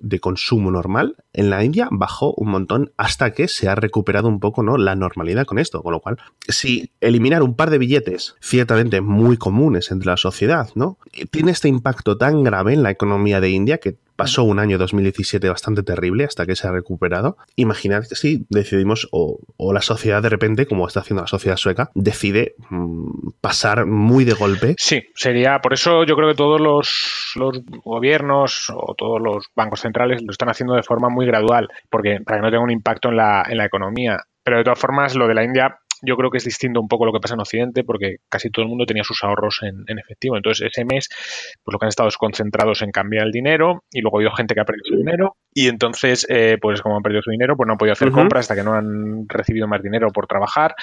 de 0.00 0.20
consumo 0.20 0.70
normal, 0.70 1.16
en 1.32 1.50
la 1.50 1.64
India 1.64 1.88
bajó 1.90 2.34
un 2.34 2.50
montón 2.50 2.92
hasta 2.96 3.32
que 3.32 3.48
se 3.48 3.68
ha 3.68 3.74
recuperado 3.74 4.28
un 4.28 4.40
poco 4.40 4.62
¿no? 4.62 4.76
la 4.76 4.94
normalidad 4.94 5.46
con 5.46 5.58
esto, 5.58 5.82
con 5.82 5.92
lo 5.92 6.00
cual 6.00 6.18
si 6.48 6.90
eliminar 7.00 7.42
un 7.42 7.54
par 7.54 7.70
de 7.70 7.78
billetes, 7.78 8.36
ciertamente 8.40 9.00
muy 9.00 9.36
comunes 9.36 9.90
entre 9.90 10.06
la 10.06 10.16
sociedad, 10.16 10.70
¿no? 10.74 10.98
Tiene 11.30 11.50
este 11.50 11.68
impacto 11.68 12.16
tan 12.16 12.42
grave 12.42 12.76
la 12.82 12.90
economía 12.90 13.40
de 13.40 13.50
India 13.50 13.78
que 13.78 13.96
pasó 14.18 14.42
un 14.42 14.58
año 14.58 14.78
2017 14.78 15.48
bastante 15.48 15.84
terrible 15.84 16.24
hasta 16.24 16.44
que 16.44 16.56
se 16.56 16.66
ha 16.66 16.72
recuperado. 16.72 17.36
Imaginad 17.54 18.02
si 18.02 18.46
decidimos, 18.50 19.08
o, 19.12 19.38
la 19.72 19.80
sociedad 19.80 20.20
de 20.20 20.28
repente, 20.28 20.66
como 20.66 20.88
está 20.88 21.00
haciendo 21.00 21.22
la 21.22 21.28
sociedad 21.28 21.56
sueca, 21.56 21.90
decide 21.94 22.56
mm, 22.68 23.30
pasar 23.40 23.86
muy 23.86 24.24
de 24.24 24.32
golpe. 24.32 24.74
Sí, 24.76 25.04
sería, 25.14 25.60
por 25.60 25.72
eso 25.72 26.04
yo 26.04 26.16
creo 26.16 26.28
que 26.28 26.34
todos 26.34 26.60
los, 26.60 27.32
los, 27.36 27.62
gobiernos 27.84 28.72
o 28.74 28.94
todos 28.96 29.20
los 29.22 29.46
bancos 29.54 29.82
centrales 29.82 30.20
lo 30.24 30.32
están 30.32 30.48
haciendo 30.48 30.74
de 30.74 30.82
forma 30.82 31.08
muy 31.08 31.24
gradual, 31.24 31.68
porque 31.88 32.18
para 32.24 32.38
que 32.38 32.42
no 32.42 32.50
tenga 32.50 32.64
un 32.64 32.72
impacto 32.72 33.10
en 33.10 33.16
la, 33.18 33.44
en 33.48 33.56
la 33.56 33.66
economía. 33.66 34.18
Pero 34.42 34.58
de 34.58 34.64
todas 34.64 34.80
formas, 34.80 35.14
lo 35.14 35.28
de 35.28 35.34
la 35.34 35.44
India 35.44 35.78
yo 36.02 36.16
creo 36.16 36.30
que 36.30 36.38
es 36.38 36.44
distinto 36.44 36.80
un 36.80 36.88
poco 36.88 37.06
lo 37.06 37.12
que 37.12 37.20
pasa 37.20 37.34
en 37.34 37.40
Occidente 37.40 37.84
porque 37.84 38.16
casi 38.28 38.50
todo 38.50 38.64
el 38.64 38.68
mundo 38.68 38.86
tenía 38.86 39.04
sus 39.04 39.22
ahorros 39.24 39.60
en, 39.62 39.98
efectivo. 39.98 40.36
Entonces, 40.36 40.68
ese 40.70 40.84
mes, 40.84 41.08
pues 41.62 41.72
lo 41.72 41.78
que 41.78 41.86
han 41.86 41.90
estado 41.90 42.08
es 42.08 42.16
concentrados 42.16 42.82
en 42.82 42.90
cambiar 42.90 43.26
el 43.26 43.32
dinero 43.32 43.84
y 43.90 44.00
luego 44.00 44.16
ha 44.16 44.20
habido 44.20 44.32
gente 44.32 44.54
que 44.54 44.60
ha 44.60 44.64
perdido 44.64 44.84
su 44.86 44.96
dinero 44.96 45.36
y 45.58 45.66
entonces, 45.66 46.24
eh, 46.28 46.56
pues 46.60 46.82
como 46.82 46.96
han 46.96 47.02
perdido 47.02 47.22
su 47.22 47.32
dinero, 47.32 47.56
pues 47.56 47.66
no 47.66 47.72
han 47.72 47.78
podido 47.78 47.92
hacer 47.94 48.12
compras 48.12 48.42
hasta 48.42 48.54
que 48.54 48.62
no 48.62 48.74
han 48.74 49.28
recibido 49.28 49.66
más 49.66 49.82
dinero 49.82 50.08
por 50.12 50.28
trabajar. 50.28 50.76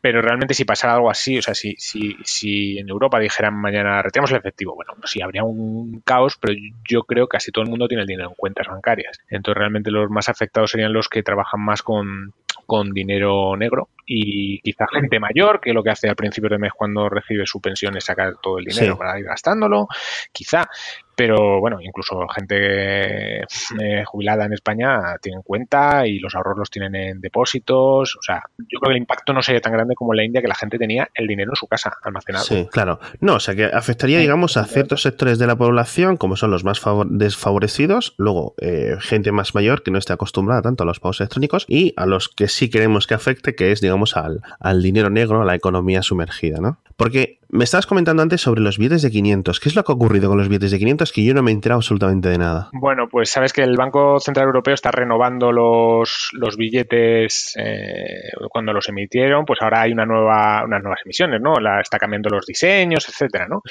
Pero 0.00 0.22
realmente 0.22 0.54
si 0.54 0.64
pasara 0.64 0.94
algo 0.94 1.10
así, 1.10 1.36
o 1.36 1.42
sea, 1.42 1.54
si, 1.54 1.74
si, 1.76 2.16
si 2.24 2.78
en 2.78 2.88
Europa 2.88 3.18
dijeran 3.18 3.54
mañana 3.54 4.00
retiramos 4.00 4.30
el 4.30 4.38
efectivo, 4.38 4.74
bueno, 4.74 4.94
sí 5.04 5.20
habría 5.20 5.44
un 5.44 6.00
caos, 6.06 6.38
pero 6.40 6.54
yo 6.88 7.02
creo 7.02 7.26
que 7.26 7.36
casi 7.36 7.52
todo 7.52 7.64
el 7.64 7.70
mundo 7.70 7.88
tiene 7.88 8.02
el 8.02 8.06
dinero 8.06 8.30
en 8.30 8.34
cuentas 8.34 8.68
bancarias. 8.68 9.18
Entonces, 9.28 9.58
realmente 9.58 9.90
los 9.90 10.08
más 10.08 10.30
afectados 10.30 10.70
serían 10.70 10.94
los 10.94 11.10
que 11.10 11.22
trabajan 11.22 11.60
más 11.60 11.82
con, 11.82 12.32
con 12.64 12.92
dinero 12.92 13.54
negro 13.56 13.90
y 14.06 14.60
quizá 14.60 14.86
gente 14.92 15.20
mayor 15.20 15.60
que 15.60 15.72
lo 15.72 15.82
que 15.82 15.90
hace 15.90 16.08
al 16.08 16.16
principio 16.16 16.50
de 16.50 16.58
mes 16.58 16.72
cuando 16.76 17.08
recibe 17.08 17.46
su 17.46 17.60
pensión 17.60 17.96
es 17.96 18.04
sacar 18.04 18.34
todo 18.42 18.58
el 18.58 18.64
dinero 18.64 18.98
para 18.98 19.18
ir 19.18 19.24
gastándolo, 19.24 19.88
quizá, 20.32 20.68
pero 21.14 21.60
bueno, 21.60 21.78
incluso 21.80 22.26
gente 22.28 23.42
eh, 23.42 24.04
jubilada 24.06 24.46
en 24.46 24.54
España 24.54 25.16
tiene 25.20 25.36
en 25.36 25.42
cuenta 25.42 26.06
y 26.06 26.18
los 26.18 26.34
ahorros 26.34 26.58
los 26.58 26.70
tienen 26.70 26.94
en 26.94 27.20
depósitos, 27.20 28.16
o 28.16 28.22
sea, 28.22 28.42
yo 28.58 28.80
creo 28.80 28.88
que 28.88 28.96
el 28.96 29.02
impacto 29.02 29.32
no 29.32 29.42
sería 29.42 29.60
tan 29.60 29.72
grande 29.72 29.94
como 29.94 30.14
en 30.14 30.16
la 30.16 30.24
India 30.24 30.40
que 30.40 30.48
la 30.48 30.54
gente 30.54 30.78
tenía 30.78 31.08
el 31.14 31.26
dinero 31.26 31.52
en 31.52 31.56
su 31.56 31.66
casa 31.66 31.92
almacenado. 32.02 32.44
Sí, 32.44 32.66
claro. 32.72 32.98
No, 33.20 33.34
o 33.34 33.40
sea, 33.40 33.54
que 33.54 33.64
afectaría, 33.64 34.18
digamos, 34.18 34.56
a 34.56 34.64
ciertos 34.64 35.02
sectores 35.02 35.38
de 35.38 35.46
la 35.46 35.56
población, 35.56 36.16
como 36.16 36.36
son 36.36 36.50
los 36.50 36.64
más 36.64 36.80
desfavorecidos, 37.06 38.14
luego 38.16 38.54
eh, 38.60 38.96
gente 39.00 39.32
más 39.32 39.54
mayor 39.54 39.82
que 39.82 39.90
no 39.90 39.98
esté 39.98 40.12
acostumbrada 40.12 40.62
tanto 40.62 40.82
a 40.82 40.86
los 40.86 40.98
pagos 40.98 41.20
electrónicos 41.20 41.66
y 41.68 41.92
a 41.96 42.06
los 42.06 42.28
que 42.28 42.48
sí 42.48 42.70
queremos 42.70 43.06
que 43.06 43.14
afecte, 43.14 43.54
que 43.54 43.72
es, 43.72 43.80
digamos, 43.80 43.91
al, 44.16 44.42
al 44.60 44.82
dinero 44.82 45.10
negro, 45.10 45.42
a 45.42 45.44
la 45.44 45.54
economía 45.54 46.02
sumergida, 46.02 46.58
¿no? 46.60 46.78
Porque 46.96 47.38
me 47.48 47.64
estabas 47.64 47.86
comentando 47.86 48.22
antes 48.22 48.40
sobre 48.40 48.60
los 48.60 48.78
billetes 48.78 49.02
de 49.02 49.10
500. 49.10 49.60
¿Qué 49.60 49.68
es 49.68 49.76
lo 49.76 49.84
que 49.84 49.92
ha 49.92 49.94
ocurrido 49.94 50.28
con 50.28 50.38
los 50.38 50.48
billetes 50.48 50.70
de 50.70 50.78
500? 50.78 51.12
Que 51.12 51.24
yo 51.24 51.34
no 51.34 51.42
me 51.42 51.50
he 51.50 51.54
enterado 51.54 51.78
absolutamente 51.78 52.28
de 52.28 52.38
nada. 52.38 52.70
Bueno, 52.72 53.08
pues 53.10 53.30
sabes 53.30 53.52
que 53.52 53.62
el 53.62 53.76
Banco 53.76 54.18
Central 54.20 54.46
Europeo 54.46 54.72
está 54.72 54.90
renovando 54.90 55.52
los, 55.52 56.30
los 56.32 56.56
billetes 56.56 57.54
eh, 57.58 58.30
cuando 58.50 58.72
los 58.72 58.88
emitieron, 58.88 59.44
pues 59.44 59.60
ahora 59.60 59.82
hay 59.82 59.92
una 59.92 60.06
nueva, 60.06 60.64
unas 60.64 60.82
nuevas 60.82 61.00
emisiones, 61.04 61.40
¿no? 61.40 61.56
La, 61.56 61.80
está 61.80 61.98
cambiando 61.98 62.30
los 62.30 62.46
diseños, 62.46 63.08
etcétera, 63.08 63.46
¿no? 63.48 63.62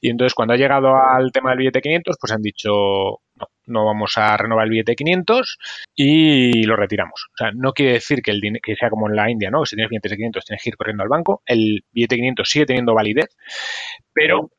Y 0.00 0.10
entonces 0.10 0.34
cuando 0.34 0.54
ha 0.54 0.56
llegado 0.56 0.94
al 0.96 1.30
tema 1.30 1.50
del 1.50 1.58
billete 1.58 1.80
500, 1.80 2.16
pues 2.20 2.32
han 2.32 2.42
dicho, 2.42 3.20
no, 3.68 3.84
vamos 3.84 4.16
a 4.16 4.36
renovar 4.36 4.64
el 4.64 4.70
billete 4.70 4.94
500 4.94 5.58
y 5.94 6.64
lo 6.64 6.76
retiramos. 6.76 7.28
O 7.32 7.36
sea, 7.36 7.50
no 7.54 7.72
quiere 7.72 7.92
decir 7.94 8.22
que, 8.22 8.30
el 8.30 8.40
que 8.62 8.76
sea 8.76 8.90
como 8.90 9.08
en 9.08 9.16
la 9.16 9.30
India, 9.30 9.50
¿no? 9.50 9.62
Que 9.62 9.66
si 9.66 9.76
tienes 9.76 9.90
billetes 9.90 10.10
de 10.10 10.16
500 10.16 10.44
tienes 10.44 10.62
que 10.62 10.70
ir 10.70 10.76
corriendo 10.76 11.02
al 11.02 11.08
banco. 11.08 11.42
El 11.46 11.84
billete 11.92 12.16
500 12.16 12.48
sigue 12.48 12.66
teniendo 12.66 12.94
validez, 12.94 13.36
pero 14.12 14.50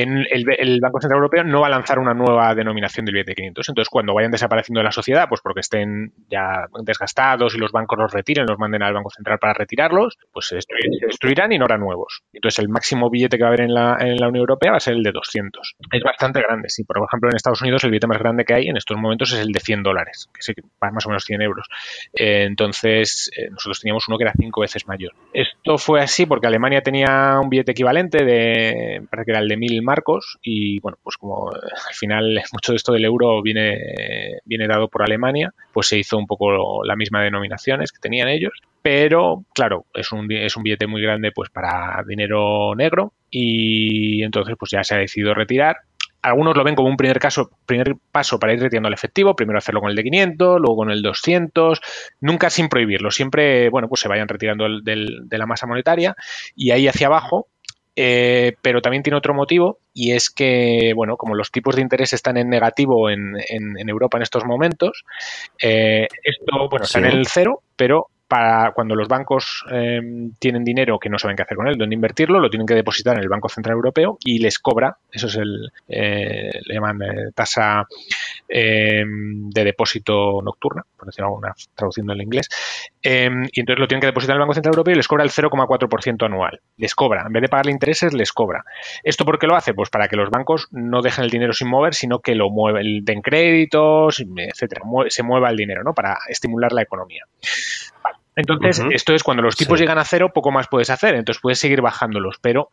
en 0.00 0.24
el, 0.30 0.80
Banco 0.80 1.00
Central 1.00 1.18
Europeo 1.18 1.44
no 1.44 1.60
va 1.60 1.66
a 1.66 1.70
lanzar 1.70 1.98
una 1.98 2.14
nueva 2.14 2.54
denominación 2.54 3.04
del 3.04 3.14
billete 3.14 3.34
500. 3.34 3.68
Entonces, 3.68 3.90
cuando 3.90 4.14
vayan 4.14 4.30
desapareciendo 4.30 4.80
de 4.80 4.84
la 4.84 4.92
sociedad, 4.92 5.28
pues 5.28 5.40
porque 5.42 5.60
estén 5.60 6.12
ya 6.30 6.66
desgastados 6.82 7.54
y 7.54 7.58
los 7.58 7.72
bancos 7.72 7.98
los 7.98 8.12
retiren, 8.12 8.46
los 8.46 8.58
manden 8.58 8.82
al 8.82 8.94
Banco 8.94 9.10
Central 9.10 9.38
para 9.38 9.54
retirarlos, 9.54 10.16
pues 10.32 10.46
se, 10.46 10.58
destruirán 11.06 11.52
y 11.52 11.58
no 11.58 11.64
habrá 11.64 11.78
nuevos. 11.78 12.22
Entonces, 12.32 12.58
el 12.60 12.68
máximo 12.68 13.10
billete 13.10 13.36
que 13.36 13.42
va 13.42 13.48
a 13.48 13.52
haber 13.52 13.62
en 13.62 13.74
la, 13.74 13.96
en 14.00 14.16
la 14.16 14.28
Unión 14.28 14.42
Europea 14.42 14.72
va 14.72 14.76
a 14.78 14.80
ser 14.80 14.94
el 14.94 15.02
de 15.02 15.12
200. 15.12 15.76
Es 15.92 16.02
bastante 16.02 16.40
grande, 16.40 16.68
sí. 16.68 16.84
Por 16.84 16.96
ejemplo, 16.96 17.28
en 17.30 17.36
Estados 17.36 17.60
Unidos 17.60 17.84
el 17.84 17.90
billete 17.90 18.06
más 18.06 18.18
grande 18.18 18.44
que 18.44 18.54
hay 18.54 18.68
en 18.68 18.76
estos 18.76 18.96
momentos 18.96 19.32
es 19.32 19.40
el 19.40 19.52
de 19.52 19.60
100 19.60 19.82
dólares, 19.82 20.30
que 20.32 20.42
sí, 20.42 20.52
más 20.80 21.04
o 21.06 21.10
menos 21.10 21.24
100 21.24 21.42
euros. 21.42 21.66
Eh, 22.14 22.44
entonces, 22.44 23.30
eh, 23.36 23.50
nosotros 23.50 23.80
teníamos 23.80 24.08
uno 24.08 24.16
que 24.16 24.24
era 24.24 24.32
cinco 24.38 24.62
veces 24.62 24.86
mayor. 24.86 25.12
Esto 25.32 25.78
fue 25.78 26.00
así 26.00 26.26
porque 26.26 26.46
Alemania 26.46 26.82
tenía 26.82 27.38
un 27.42 27.50
billete 27.50 27.72
equivalente 27.72 28.24
de, 28.24 29.02
parece 29.10 29.26
que 29.26 29.30
era 29.32 29.40
el 29.40 29.48
de 29.48 29.56
1000 29.56 29.81
marcos 29.82 30.38
y 30.42 30.80
bueno, 30.80 30.98
pues 31.02 31.16
como 31.16 31.50
al 31.52 31.94
final 31.94 32.40
mucho 32.52 32.72
de 32.72 32.76
esto 32.76 32.92
del 32.92 33.04
euro 33.04 33.42
viene, 33.42 33.78
viene 34.44 34.66
dado 34.66 34.88
por 34.88 35.02
Alemania, 35.02 35.52
pues 35.72 35.88
se 35.88 35.98
hizo 35.98 36.18
un 36.18 36.26
poco 36.26 36.84
la 36.84 36.96
misma 36.96 37.22
denominaciones 37.22 37.92
que 37.92 38.00
tenían 38.00 38.28
ellos, 38.28 38.52
pero 38.82 39.44
claro, 39.54 39.86
es 39.94 40.12
un, 40.12 40.30
es 40.30 40.56
un 40.56 40.64
billete 40.64 40.86
muy 40.86 41.02
grande 41.02 41.30
pues 41.32 41.50
para 41.50 42.02
dinero 42.06 42.74
negro 42.74 43.12
y 43.30 44.22
entonces 44.22 44.56
pues 44.58 44.70
ya 44.72 44.82
se 44.84 44.94
ha 44.94 44.98
decidido 44.98 45.34
retirar. 45.34 45.76
Algunos 46.20 46.56
lo 46.56 46.62
ven 46.62 46.76
como 46.76 46.88
un 46.88 46.96
primer, 46.96 47.18
caso, 47.18 47.50
primer 47.66 47.96
paso 48.12 48.38
para 48.38 48.52
ir 48.52 48.60
retirando 48.60 48.86
el 48.86 48.94
efectivo, 48.94 49.34
primero 49.34 49.58
hacerlo 49.58 49.80
con 49.80 49.90
el 49.90 49.96
de 49.96 50.04
500, 50.04 50.60
luego 50.60 50.76
con 50.76 50.90
el 50.92 51.02
200, 51.02 51.80
nunca 52.20 52.48
sin 52.48 52.68
prohibirlo, 52.68 53.10
siempre, 53.10 53.68
bueno, 53.70 53.88
pues 53.88 54.02
se 54.02 54.08
vayan 54.08 54.28
retirando 54.28 54.66
de 54.82 55.38
la 55.38 55.46
masa 55.46 55.66
monetaria 55.66 56.14
y 56.54 56.70
ahí 56.70 56.86
hacia 56.86 57.08
abajo 57.08 57.48
eh, 57.94 58.56
pero 58.62 58.80
también 58.80 59.02
tiene 59.02 59.18
otro 59.18 59.34
motivo 59.34 59.78
y 59.92 60.12
es 60.12 60.30
que, 60.30 60.92
bueno, 60.94 61.16
como 61.16 61.34
los 61.34 61.50
tipos 61.50 61.76
de 61.76 61.82
interés 61.82 62.12
están 62.12 62.36
en 62.36 62.48
negativo 62.48 63.10
en, 63.10 63.34
en, 63.48 63.88
Europa 63.88 64.16
en 64.16 64.22
estos 64.22 64.44
momentos, 64.44 65.04
eh, 65.60 66.08
esto, 66.22 66.68
bueno, 66.70 66.84
está 66.84 67.00
en 67.00 67.06
el 67.06 67.26
cero, 67.26 67.62
pero 67.76 68.08
para 68.32 68.72
cuando 68.72 68.94
los 68.94 69.08
bancos 69.08 69.62
em, 69.70 70.32
tienen 70.38 70.64
dinero 70.64 70.98
que 70.98 71.10
no 71.10 71.18
saben 71.18 71.36
qué 71.36 71.42
hacer 71.42 71.54
con 71.54 71.68
él, 71.68 71.76
dónde 71.76 71.94
invertirlo, 71.94 72.40
lo 72.40 72.48
tienen 72.48 72.66
que 72.66 72.74
depositar 72.74 73.14
en 73.16 73.22
el 73.22 73.28
Banco 73.28 73.50
Central 73.50 73.74
Europeo 73.76 74.16
y 74.24 74.38
les 74.38 74.58
cobra, 74.58 74.96
eso 75.10 75.26
es 75.26 75.36
el, 75.36 75.70
eh, 75.86 76.50
le 76.64 76.74
llaman 76.74 77.02
eh, 77.02 77.30
tasa 77.34 77.86
em, 78.48 79.50
de 79.50 79.64
depósito 79.64 80.40
nocturna, 80.42 80.84
por 80.96 81.06
decirlo 81.06 81.28
alguna 81.28 81.54
traduciendo 81.74 82.12
en 82.12 82.22
inglés, 82.22 82.48
em, 83.02 83.44
y 83.52 83.60
entonces 83.60 83.80
lo 83.80 83.88
tienen 83.88 84.00
que 84.00 84.06
depositar 84.06 84.34
en 84.34 84.38
el 84.38 84.40
Banco 84.40 84.54
Central 84.54 84.72
Europeo 84.72 84.92
y 84.92 84.96
les 84.96 85.08
cobra 85.08 85.24
el 85.24 85.30
0,4% 85.30 86.26
anual. 86.26 86.60
Les 86.76 86.94
cobra, 86.94 87.24
en 87.26 87.32
vez 87.32 87.42
de 87.42 87.48
pagarle 87.48 87.72
intereses, 87.72 88.12
les 88.12 88.32
cobra. 88.32 88.64
¿Esto 89.02 89.24
por 89.24 89.38
qué 89.38 89.46
lo 89.46 89.56
hace? 89.56 89.74
Pues 89.74 89.90
para 89.90 90.08
que 90.08 90.16
los 90.16 90.30
bancos 90.30 90.68
no 90.70 91.02
dejen 91.02 91.24
el 91.24 91.30
dinero 91.30 91.52
sin 91.52 91.68
mover, 91.68 91.94
sino 91.94 92.20
que 92.20 92.34
lo 92.34 92.50
mueven, 92.50 93.04
den 93.04 93.22
créditos, 93.22 94.20
etcétera, 94.20 94.82
se 95.08 95.22
mueva 95.22 95.50
el 95.50 95.56
dinero, 95.56 95.82
¿no? 95.82 95.94
Para 95.94 96.18
estimular 96.28 96.72
la 96.72 96.82
economía. 96.82 97.24
Entonces, 98.34 98.82
esto 98.90 99.14
es 99.14 99.22
cuando 99.22 99.42
los 99.42 99.56
tipos 99.56 99.78
llegan 99.78 99.98
a 99.98 100.04
cero, 100.04 100.30
poco 100.32 100.50
más 100.50 100.68
puedes 100.68 100.90
hacer, 100.90 101.14
entonces 101.14 101.40
puedes 101.40 101.58
seguir 101.58 101.82
bajándolos, 101.82 102.38
pero 102.40 102.70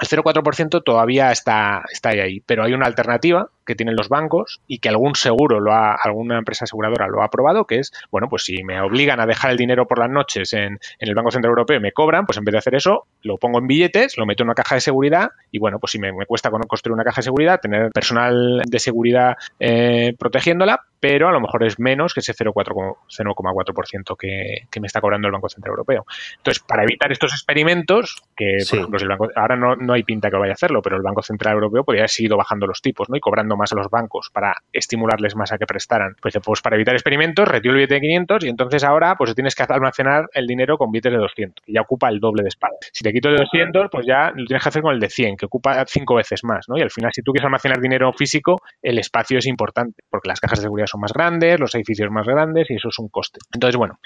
el 0.00 0.08
0,4% 0.08 0.82
todavía 0.82 1.30
está, 1.30 1.84
está 1.92 2.08
ahí, 2.10 2.40
pero 2.40 2.64
hay 2.64 2.72
una 2.72 2.86
alternativa 2.86 3.48
que 3.64 3.74
tienen 3.74 3.96
los 3.96 4.08
bancos 4.08 4.60
y 4.66 4.78
que 4.78 4.88
algún 4.88 5.14
seguro, 5.14 5.60
lo 5.60 5.72
ha, 5.72 5.94
alguna 5.94 6.38
empresa 6.38 6.64
aseguradora 6.64 7.08
lo 7.08 7.22
ha 7.22 7.26
aprobado, 7.26 7.66
que 7.66 7.78
es, 7.78 7.92
bueno, 8.10 8.28
pues 8.28 8.44
si 8.44 8.62
me 8.62 8.80
obligan 8.80 9.20
a 9.20 9.26
dejar 9.26 9.50
el 9.50 9.56
dinero 9.56 9.86
por 9.86 9.98
las 9.98 10.10
noches 10.10 10.52
en, 10.52 10.78
en, 10.98 11.08
el 11.08 11.14
Banco 11.14 11.30
Central 11.30 11.50
Europeo 11.50 11.76
y 11.78 11.80
me 11.80 11.92
cobran, 11.92 12.26
pues 12.26 12.38
en 12.38 12.44
vez 12.44 12.52
de 12.52 12.58
hacer 12.58 12.74
eso, 12.74 13.06
lo 13.22 13.36
pongo 13.38 13.58
en 13.58 13.66
billetes, 13.66 14.16
lo 14.18 14.26
meto 14.26 14.42
en 14.42 14.48
una 14.48 14.54
caja 14.54 14.74
de 14.74 14.80
seguridad 14.80 15.30
y 15.50 15.58
bueno, 15.58 15.78
pues 15.78 15.92
si 15.92 15.98
me, 15.98 16.12
me 16.12 16.26
cuesta 16.26 16.50
construir 16.50 16.94
una 16.94 17.04
caja 17.04 17.20
de 17.20 17.24
seguridad, 17.24 17.60
tener 17.60 17.90
personal 17.90 18.62
de 18.66 18.78
seguridad 18.78 19.36
eh, 19.58 20.14
protegiéndola, 20.18 20.82
pero 21.00 21.28
a 21.28 21.32
lo 21.32 21.40
mejor 21.40 21.64
es 21.64 21.78
menos 21.78 22.14
que 22.14 22.20
ese 22.20 22.34
0,4% 22.34 24.16
que, 24.16 24.66
que 24.70 24.80
me 24.80 24.86
está 24.86 25.00
cobrando 25.00 25.28
el 25.28 25.32
Banco 25.32 25.48
Central 25.48 25.72
Europeo. 25.72 26.06
Entonces, 26.38 26.62
para 26.62 26.84
evitar 26.84 27.12
estos 27.12 27.32
experimentos, 27.32 28.22
que 28.34 28.58
por 28.68 28.78
ejemplo, 28.78 28.98
el 28.98 29.08
banco, 29.08 29.28
ahora 29.36 29.56
no, 29.56 29.76
no 29.76 29.92
hay 29.92 30.02
pinta 30.02 30.30
que 30.30 30.36
vaya 30.36 30.52
a 30.52 30.54
hacerlo, 30.54 30.80
pero 30.82 30.96
el 30.96 31.02
Banco 31.02 31.22
Central 31.22 31.54
Europeo 31.54 31.84
podría 31.84 32.02
haber 32.02 32.10
seguido 32.10 32.36
bajando 32.36 32.66
los 32.66 32.80
tipos 32.80 33.10
¿no? 33.10 33.16
y 33.16 33.20
cobrando 33.20 33.53
más 33.56 33.72
a 33.72 33.76
los 33.76 33.88
bancos 33.90 34.30
para 34.32 34.54
estimularles 34.72 35.36
más 35.36 35.52
a 35.52 35.58
que 35.58 35.66
prestaran. 35.66 36.16
Pues, 36.20 36.34
pues 36.42 36.60
para 36.60 36.76
evitar 36.76 36.94
experimentos, 36.94 37.46
retiro 37.46 37.72
el 37.72 37.78
billete 37.78 37.94
de 37.94 38.00
500 38.00 38.44
y 38.44 38.48
entonces 38.48 38.84
ahora 38.84 39.16
pues 39.16 39.34
tienes 39.34 39.54
que 39.54 39.64
almacenar 39.68 40.26
el 40.32 40.46
dinero 40.46 40.76
con 40.78 40.90
billetes 40.90 41.12
de 41.12 41.18
200, 41.18 41.64
que 41.64 41.72
ya 41.72 41.80
ocupa 41.82 42.08
el 42.08 42.20
doble 42.20 42.42
de 42.42 42.48
espalda. 42.48 42.76
Si 42.92 43.02
te 43.02 43.12
quito 43.12 43.30
de 43.30 43.36
200, 43.36 43.88
pues 43.90 44.06
ya 44.06 44.30
lo 44.34 44.44
tienes 44.46 44.62
que 44.62 44.68
hacer 44.68 44.82
con 44.82 44.94
el 44.94 45.00
de 45.00 45.08
100, 45.08 45.36
que 45.36 45.46
ocupa 45.46 45.84
cinco 45.86 46.14
veces 46.16 46.44
más, 46.44 46.68
¿no? 46.68 46.76
Y 46.76 46.82
al 46.82 46.90
final, 46.90 47.12
si 47.12 47.22
tú 47.22 47.32
quieres 47.32 47.46
almacenar 47.46 47.80
dinero 47.80 48.12
físico, 48.12 48.60
el 48.82 48.98
espacio 48.98 49.38
es 49.38 49.46
importante, 49.46 50.02
porque 50.10 50.28
las 50.28 50.40
cajas 50.40 50.58
de 50.58 50.64
seguridad 50.64 50.86
son 50.86 51.00
más 51.00 51.12
grandes, 51.12 51.60
los 51.60 51.74
edificios 51.74 52.10
más 52.10 52.26
grandes 52.26 52.70
y 52.70 52.74
eso 52.74 52.88
es 52.88 52.98
un 52.98 53.08
coste. 53.08 53.38
Entonces, 53.52 53.76
bueno, 53.76 53.98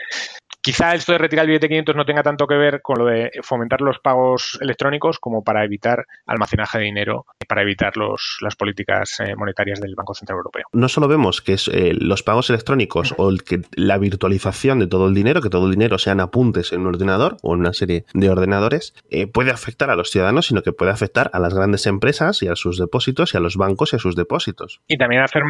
Quizá 0.61 0.95
esto 0.95 1.13
de 1.13 1.19
retirar 1.19 1.45
el 1.45 1.49
billete 1.49 1.69
500 1.69 1.97
no 1.97 2.05
tenga 2.05 2.23
tanto 2.23 2.47
que 2.47 2.57
ver 2.57 2.83
con 2.83 2.99
lo 2.99 3.07
de 3.07 3.31
fomentar 3.43 3.81
los 3.81 4.01
pagos 4.01 4.59
electrónicos 4.61 5.19
como 5.19 5.43
para 5.43 5.65
evitar 5.65 6.05
almacenaje 6.27 6.79
de 6.79 6.85
dinero, 6.85 7.27
para 7.49 7.63
evitar 7.63 7.97
los, 7.97 8.39
las 8.43 8.57
políticas 8.57 9.21
eh, 9.21 9.35
monetarias 9.39 9.81
del 9.81 9.95
Banco 9.95 10.15
Central 10.15 10.39
Europeo. 10.39 10.65
No 10.73 10.89
solo 10.89 11.09
vemos 11.09 11.41
que 11.41 11.55
es, 11.55 11.69
eh, 11.69 11.93
los 11.95 12.23
pagos 12.23 12.51
electrónicos 12.51 13.15
o 13.17 13.31
el 13.31 13.43
que, 13.43 13.63
la 13.75 13.99
virtualización 13.99 14.79
de 14.79 14.87
todo 14.87 15.09
el 15.09 15.15
dinero, 15.15 15.41
que 15.41 15.51
todo 15.51 15.67
el 15.67 15.73
dinero 15.73 15.99
sean 15.99 16.21
apuntes 16.21 16.73
en 16.73 16.83
un 16.83 16.89
ordenador 16.89 17.37
o 17.43 17.55
en 17.55 17.61
una 17.61 17.73
serie 17.73 18.05
de 18.15 18.31
ordenadores, 18.31 18.95
eh, 19.11 19.27
puede 19.27 19.51
afectar 19.51 19.91
a 19.91 19.97
los 19.97 20.11
ciudadanos, 20.11 20.47
sino 20.47 20.63
que 20.63 20.73
puede 20.73 20.91
afectar 20.91 21.31
a 21.33 21.39
las 21.39 21.55
grandes 21.55 21.87
empresas 21.87 22.43
y 22.43 22.49
a 22.49 22.57
sus 22.57 22.79
depósitos 22.79 23.35
y 23.35 23.37
a 23.37 23.41
los 23.41 23.57
bancos 23.57 23.93
y 23.93 23.97
a 23.97 23.99
sus 23.99 24.17
depósitos. 24.17 24.81
Y 24.89 24.99
también 24.99 25.23
hacer 25.23 25.43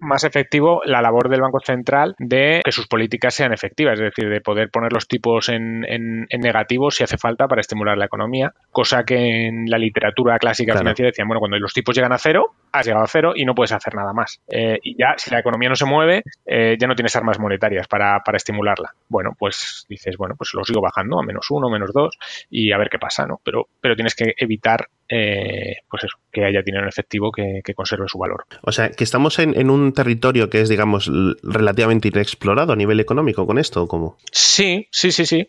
más 0.00 0.24
efectivo 0.24 0.82
la 0.84 1.02
labor 1.02 1.28
del 1.28 1.40
Banco 1.40 1.60
Central 1.60 2.14
de 2.18 2.60
que 2.64 2.72
sus 2.72 2.86
políticas 2.86 3.34
sean 3.34 3.52
efectivas, 3.52 3.94
es 3.94 4.14
decir, 4.14 4.28
de 4.28 4.40
poder 4.40 4.70
poner 4.70 4.92
los 4.92 5.08
tipos 5.08 5.48
en, 5.48 5.84
en, 5.88 6.26
negativo 6.40 6.90
si 6.90 7.04
hace 7.04 7.18
falta 7.18 7.46
para 7.48 7.60
estimular 7.60 7.98
la 7.98 8.06
economía, 8.06 8.52
cosa 8.70 9.04
que 9.04 9.46
en 9.46 9.66
la 9.68 9.78
literatura 9.78 10.38
clásica 10.38 10.76
financiera 10.76 11.10
decían, 11.10 11.28
bueno, 11.28 11.40
cuando 11.40 11.58
los 11.58 11.74
tipos 11.74 11.94
llegan 11.94 12.12
a 12.12 12.18
cero, 12.18 12.54
has 12.72 12.86
llegado 12.86 13.04
a 13.04 13.08
cero 13.08 13.29
y 13.34 13.44
no 13.44 13.54
puedes 13.54 13.72
hacer 13.72 13.94
nada 13.94 14.12
más. 14.12 14.40
Eh, 14.48 14.78
y 14.82 14.96
ya, 14.96 15.14
si 15.16 15.30
la 15.30 15.40
economía 15.40 15.68
no 15.68 15.76
se 15.76 15.84
mueve, 15.84 16.22
eh, 16.46 16.76
ya 16.78 16.86
no 16.86 16.94
tienes 16.94 17.14
armas 17.16 17.38
monetarias 17.38 17.86
para, 17.88 18.20
para, 18.24 18.36
estimularla. 18.36 18.94
Bueno, 19.08 19.36
pues 19.38 19.86
dices, 19.88 20.16
bueno, 20.16 20.34
pues 20.36 20.50
lo 20.54 20.64
sigo 20.64 20.80
bajando 20.80 21.18
a 21.18 21.22
menos 21.22 21.50
uno, 21.50 21.68
menos 21.68 21.92
dos 21.92 22.18
y 22.48 22.72
a 22.72 22.78
ver 22.78 22.88
qué 22.90 22.98
pasa, 22.98 23.26
¿no? 23.26 23.40
Pero, 23.44 23.68
pero 23.80 23.94
tienes 23.94 24.14
que 24.14 24.34
evitar 24.36 24.88
eh, 25.08 25.78
pues 25.88 26.04
eso, 26.04 26.18
que 26.30 26.44
haya 26.44 26.62
dinero 26.62 26.84
en 26.84 26.88
efectivo 26.88 27.32
que, 27.32 27.62
conserve 27.74 28.06
su 28.08 28.18
valor. 28.18 28.44
O 28.62 28.72
sea, 28.72 28.90
que 28.90 29.04
estamos 29.04 29.38
en, 29.38 29.70
un 29.70 29.92
territorio 29.92 30.50
que 30.50 30.60
es, 30.60 30.68
digamos, 30.68 31.10
relativamente 31.42 32.08
inexplorado 32.08 32.72
a 32.72 32.76
nivel 32.76 33.00
económico 33.00 33.46
con 33.46 33.58
esto, 33.58 33.84
¿o 33.84 33.88
cómo? 33.88 34.18
Sí, 34.30 34.86
sí, 34.90 35.10
sí, 35.10 35.24
sí. 35.24 35.48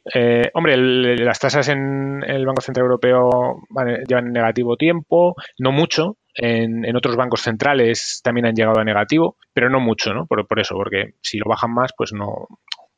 Hombre, 0.53 0.77
las 1.17 1.39
tasas 1.39 1.67
en 1.67 2.23
el 2.25 2.45
Banco 2.45 2.61
Central 2.61 2.85
Europeo 2.85 3.63
llevan 4.07 4.31
negativo 4.31 4.77
tiempo, 4.77 5.35
no 5.59 5.71
mucho, 5.71 6.17
en, 6.35 6.85
en, 6.85 6.95
otros 6.95 7.15
bancos 7.15 7.41
centrales 7.41 8.21
también 8.23 8.45
han 8.45 8.55
llegado 8.55 8.79
a 8.79 8.83
negativo, 8.83 9.37
pero 9.53 9.69
no 9.69 9.79
mucho, 9.79 10.13
¿no? 10.13 10.25
Por, 10.25 10.47
por, 10.47 10.59
eso, 10.59 10.75
porque 10.75 11.15
si 11.21 11.37
lo 11.37 11.49
bajan 11.49 11.73
más, 11.73 11.91
pues 11.95 12.13
no, 12.13 12.47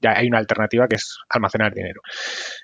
ya 0.04 0.18
hay 0.18 0.28
una 0.28 0.40
alternativa 0.40 0.88
que 0.88 0.96
es 0.98 1.18
almacenar 1.30 1.74
dinero. 1.74 2.02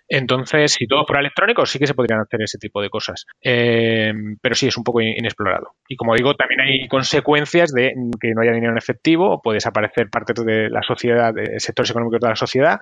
Entonces, 0.08 0.74
si 0.74 0.88
todo 0.88 1.06
fuera 1.06 1.22
electrónico, 1.22 1.66
sí 1.66 1.80
que 1.80 1.88
se 1.88 1.94
podrían 1.94 2.20
hacer 2.20 2.42
ese 2.42 2.58
tipo 2.58 2.82
de 2.82 2.90
cosas. 2.90 3.26
Eh, 3.42 4.12
pero 4.42 4.56
sí, 4.56 4.68
es 4.68 4.78
un 4.78 4.84
poco 4.84 5.02
inexplorado. 5.02 5.76
Y 5.88 5.96
como 5.96 6.16
digo, 6.16 6.36
también 6.36 6.62
hay 6.62 6.88
consecuencias 6.88 7.72
de 7.72 7.94
que 8.20 8.34
no 8.34 8.42
haya 8.42 8.52
dinero 8.52 8.72
en 8.72 8.78
efectivo, 8.78 9.42
puede 9.42 9.58
desaparecer 9.58 10.10
parte 10.10 10.34
de 10.44 10.70
la 10.70 10.82
sociedad, 10.84 11.34
de 11.34 11.60
sectores 11.60 11.92
económicos 11.92 12.20
de 12.20 12.30
la 12.30 12.36
sociedad, 12.36 12.78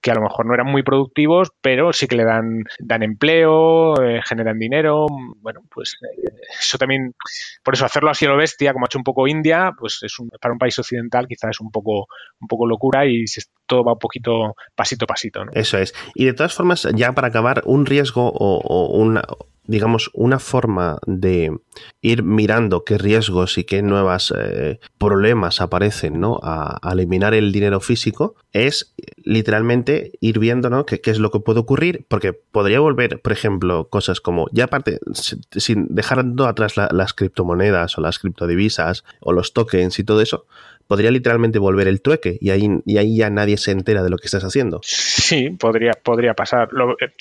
que 0.00 0.10
a 0.10 0.14
lo 0.14 0.22
mejor 0.22 0.46
no 0.46 0.54
eran 0.54 0.66
muy 0.66 0.82
productivos, 0.82 1.50
pero 1.62 1.92
sí 1.92 2.06
que 2.06 2.16
le 2.16 2.24
dan, 2.24 2.64
dan 2.80 3.02
empleo, 3.02 3.94
eh, 4.02 4.20
generan 4.24 4.58
dinero. 4.58 5.06
Bueno, 5.40 5.60
pues 5.72 5.96
eh, 6.02 6.30
eso 6.60 6.76
también, 6.76 7.14
por 7.62 7.74
eso 7.74 7.86
hacerlo 7.86 8.10
así 8.10 8.26
a 8.26 8.30
lo 8.30 8.36
bestia, 8.36 8.72
como 8.72 8.84
ha 8.84 8.88
hecho 8.88 8.98
un 8.98 9.04
poco 9.04 9.26
India, 9.26 9.72
pues 9.78 10.00
es 10.02 10.14
para 10.40 10.52
un 10.52 10.58
país 10.58 10.78
occidental 10.78 11.26
quizás 11.26 11.50
es 11.50 11.60
un 11.60 11.70
poco, 11.70 12.06
un 12.40 12.48
poco 12.48 12.66
locura 12.66 13.06
y 13.06 13.24
todo 13.66 13.84
va 13.84 13.93
poquito 13.98 14.54
pasito 14.74 15.04
a 15.04 15.08
pasito. 15.08 15.44
¿no? 15.44 15.52
Eso 15.54 15.78
es. 15.78 15.94
Y 16.14 16.24
de 16.24 16.34
todas 16.34 16.54
formas, 16.54 16.86
ya 16.94 17.12
para 17.12 17.28
acabar, 17.28 17.62
un 17.64 17.86
riesgo 17.86 18.32
o, 18.34 18.86
una 18.96 19.22
digamos, 19.66 20.10
una 20.12 20.38
forma 20.38 20.98
de 21.06 21.56
ir 22.02 22.22
mirando 22.22 22.84
qué 22.84 22.98
riesgos 22.98 23.56
y 23.56 23.64
qué 23.64 23.82
nuevos 23.82 24.32
eh, 24.36 24.78
problemas 24.98 25.60
aparecen, 25.60 26.20
¿no? 26.20 26.38
A, 26.42 26.78
eliminar 26.92 27.34
el 27.34 27.50
dinero 27.50 27.80
físico 27.80 28.36
es 28.52 28.94
literalmente 29.16 30.12
ir 30.20 30.38
viendo, 30.38 30.68
¿no? 30.70 30.84
Qué, 30.84 31.00
es 31.02 31.18
lo 31.18 31.30
que 31.30 31.40
puede 31.40 31.60
ocurrir, 31.60 32.04
porque 32.08 32.32
podría 32.32 32.80
volver, 32.80 33.20
por 33.22 33.32
ejemplo, 33.32 33.88
cosas 33.88 34.20
como, 34.20 34.48
ya 34.52 34.64
aparte, 34.64 35.00
sin 35.12 35.86
dejar 35.88 36.24
atrás 36.46 36.74
las 36.76 37.14
criptomonedas 37.14 37.96
o 37.96 38.02
las 38.02 38.18
criptodivisas 38.18 39.04
o 39.20 39.32
los 39.32 39.54
tokens 39.54 39.98
y 39.98 40.04
todo 40.04 40.20
eso, 40.20 40.46
podría 40.86 41.10
literalmente 41.10 41.58
volver 41.58 41.88
el 41.88 42.02
trueque 42.02 42.38
y 42.40 42.50
ahí, 42.50 42.68
y 42.84 42.98
ahí 42.98 43.16
ya 43.16 43.30
nadie 43.30 43.56
se 43.56 43.70
entera 43.70 44.02
de 44.02 44.10
lo 44.10 44.16
que 44.16 44.26
estás 44.26 44.44
haciendo. 44.44 44.80
Sí, 44.82 45.50
podría, 45.50 45.92
podría 46.02 46.34
pasar. 46.34 46.68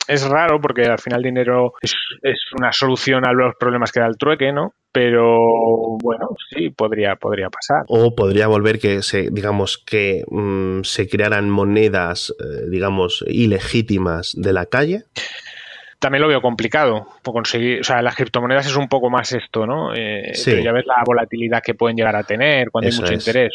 es 0.07 0.27
raro 0.27 0.59
porque 0.61 0.83
al 0.83 0.99
final 0.99 1.19
el 1.19 1.33
dinero 1.33 1.73
es, 1.81 1.95
una 2.57 2.71
solución 2.71 3.27
a 3.27 3.33
los 3.33 3.55
problemas 3.55 3.91
que 3.91 3.99
da 3.99 4.07
el 4.07 4.17
trueque, 4.17 4.51
¿no? 4.51 4.73
pero 4.91 5.39
bueno, 6.03 6.29
sí, 6.51 6.69
podría, 6.69 7.15
podría 7.15 7.49
pasar. 7.49 7.83
O 7.87 8.13
podría 8.13 8.45
volver 8.45 8.77
que 8.77 9.01
se, 9.01 9.29
digamos, 9.31 9.79
que 9.79 10.23
mm, 10.29 10.81
se 10.83 11.09
crearan 11.09 11.49
monedas, 11.49 12.31
eh, 12.39 12.69
digamos, 12.69 13.25
ilegítimas 13.27 14.33
de 14.37 14.53
la 14.53 14.67
calle 14.67 15.05
también 16.03 16.21
lo 16.21 16.27
veo 16.27 16.41
complicado 16.41 17.07
conseguir, 17.23 17.79
o 17.79 17.83
sea, 17.83 18.01
las 18.01 18.15
criptomonedas 18.15 18.67
es 18.67 18.75
un 18.75 18.89
poco 18.89 19.09
más 19.09 19.31
esto, 19.31 19.65
¿no? 19.65 19.93
Eh, 19.95 20.33
ya 20.35 20.71
ves 20.73 20.85
la 20.85 21.01
volatilidad 21.05 21.61
que 21.63 21.73
pueden 21.73 21.95
llegar 21.95 22.15
a 22.15 22.23
tener 22.23 22.69
cuando 22.69 22.89
hay 22.89 22.97
mucho 22.97 23.13
interés. 23.13 23.53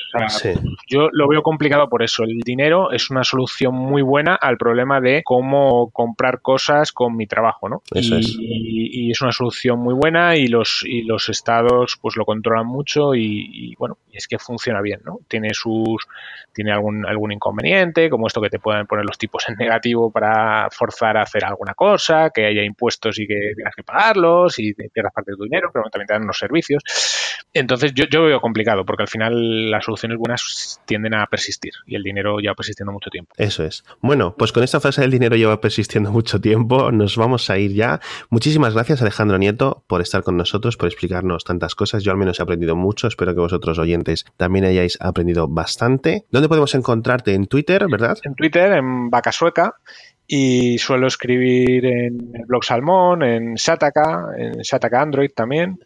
Yo 0.87 1.09
lo 1.13 1.29
veo 1.29 1.43
complicado 1.43 1.89
por 1.89 2.03
eso. 2.03 2.25
El 2.25 2.41
dinero 2.41 2.91
es 2.91 3.11
una 3.11 3.23
solución 3.23 3.75
muy 3.75 4.03
buena 4.03 4.35
al 4.35 4.57
problema 4.57 5.01
de 5.01 5.23
cómo 5.25 5.91
comprar 5.91 6.41
cosas 6.41 6.91
con 6.93 7.17
mi 7.17 7.27
trabajo, 7.27 7.69
¿no? 7.69 7.83
y, 7.93 7.99
es. 7.99 8.37
y, 8.39 9.11
es. 9.11 9.21
una 9.21 9.33
solución 9.33 9.79
muy 9.79 9.95
buena 9.95 10.37
y 10.37 10.49
los 10.49 10.83
y 10.85 11.03
los 11.03 11.29
estados 11.29 11.99
pues 12.01 12.17
lo 12.17 12.25
controlan 12.25 12.67
mucho 12.67 13.15
y, 13.15 13.75
bueno, 13.79 13.99
es 14.13 14.27
que 14.27 14.39
funciona 14.39 14.81
bien, 14.81 15.01
¿no? 15.05 15.19
Tiene 15.29 15.51
sus 15.53 16.07
tiene 16.53 16.73
algún 16.73 17.07
algún 17.07 17.31
inconveniente, 17.31 18.11
como 18.11 18.27
esto 18.27 18.41
que 18.41 18.51
te 18.51 18.59
pueden 18.59 18.87
poner 18.87 19.05
los 19.05 19.19
tipos 19.19 19.49
en 19.49 19.57
negativo 19.57 20.11
para 20.11 20.69
forzar 20.71 21.17
a 21.17 21.23
hacer 21.23 21.45
alguna 21.45 21.75
cosa 21.75 22.31
que 22.39 22.47
haya 22.47 22.63
impuestos 22.63 23.19
y 23.19 23.27
que 23.27 23.53
tengas 23.57 23.75
que 23.75 23.83
pagarlos 23.83 24.59
y 24.59 24.73
pierdas 24.75 25.13
parte 25.13 25.33
de 25.33 25.37
tu 25.37 25.45
dinero, 25.45 25.71
pero 25.73 25.91
también 25.91 26.07
te 26.07 26.15
dan 26.15 26.23
unos 26.23 26.39
servicios. 26.39 26.83
Entonces 27.53 27.93
yo, 27.95 28.05
yo 28.11 28.25
veo 28.25 28.41
complicado 28.41 28.85
porque 28.85 29.03
al 29.03 29.09
final 29.09 29.71
las 29.71 29.85
soluciones 29.85 30.19
buenas 30.19 30.81
tienden 30.85 31.15
a 31.15 31.27
persistir 31.27 31.73
y 31.87 31.97
el 31.97 32.03
dinero 32.03 32.39
lleva 32.39 32.55
persistiendo 32.55 32.93
mucho 32.93 33.11
tiempo. 33.11 33.33
Eso 33.37 33.65
es. 33.65 33.85
Bueno, 34.01 34.35
pues 34.37 34.53
con 34.53 34.63
esta 34.63 34.81
frase 34.81 35.01
del 35.01 35.11
dinero 35.11 35.37
lleva 35.37 35.61
persistiendo 35.61 36.13
mucho 36.19 36.41
tiempo, 36.41 36.93
nos 36.93 37.17
vamos 37.17 37.51
a 37.51 37.59
ir 37.59 37.73
ya. 37.73 38.01
Muchísimas 38.31 38.75
gracias 38.75 39.03
Alejandro 39.03 39.39
Nieto 39.39 39.85
por 39.87 40.01
estar 40.01 40.23
con 40.23 40.37
nosotros, 40.37 40.77
por 40.77 40.89
explicarnos 40.89 41.45
tantas 41.45 41.75
cosas. 41.75 42.05
Yo 42.05 42.13
al 42.13 42.19
menos 42.19 42.39
he 42.39 42.43
aprendido 42.43 42.77
mucho, 42.77 43.09
espero 43.09 43.35
que 43.35 43.41
vosotros 43.41 43.79
oyentes 43.79 44.27
también 44.37 44.65
hayáis 44.65 44.99
aprendido 45.01 45.49
bastante. 45.49 46.27
¿Dónde 46.31 46.49
podemos 46.49 46.75
encontrarte? 46.75 47.35
En 47.35 47.47
Twitter, 47.47 47.87
¿verdad? 47.91 48.19
En 48.23 48.35
Twitter, 48.35 48.73
en 48.73 49.11
Vaca 49.11 49.33
Sueca 49.33 49.75
y 50.31 50.77
suelo 50.77 51.07
escribir 51.07 51.87
en 51.87 52.33
el 52.35 52.45
blog 52.47 52.63
Salmón, 52.63 53.23
en 53.23 53.55
Shataka, 53.55 54.27
en 54.37 54.59
Shataka 54.61 55.01
Android 55.01 55.31
también. 55.35 55.81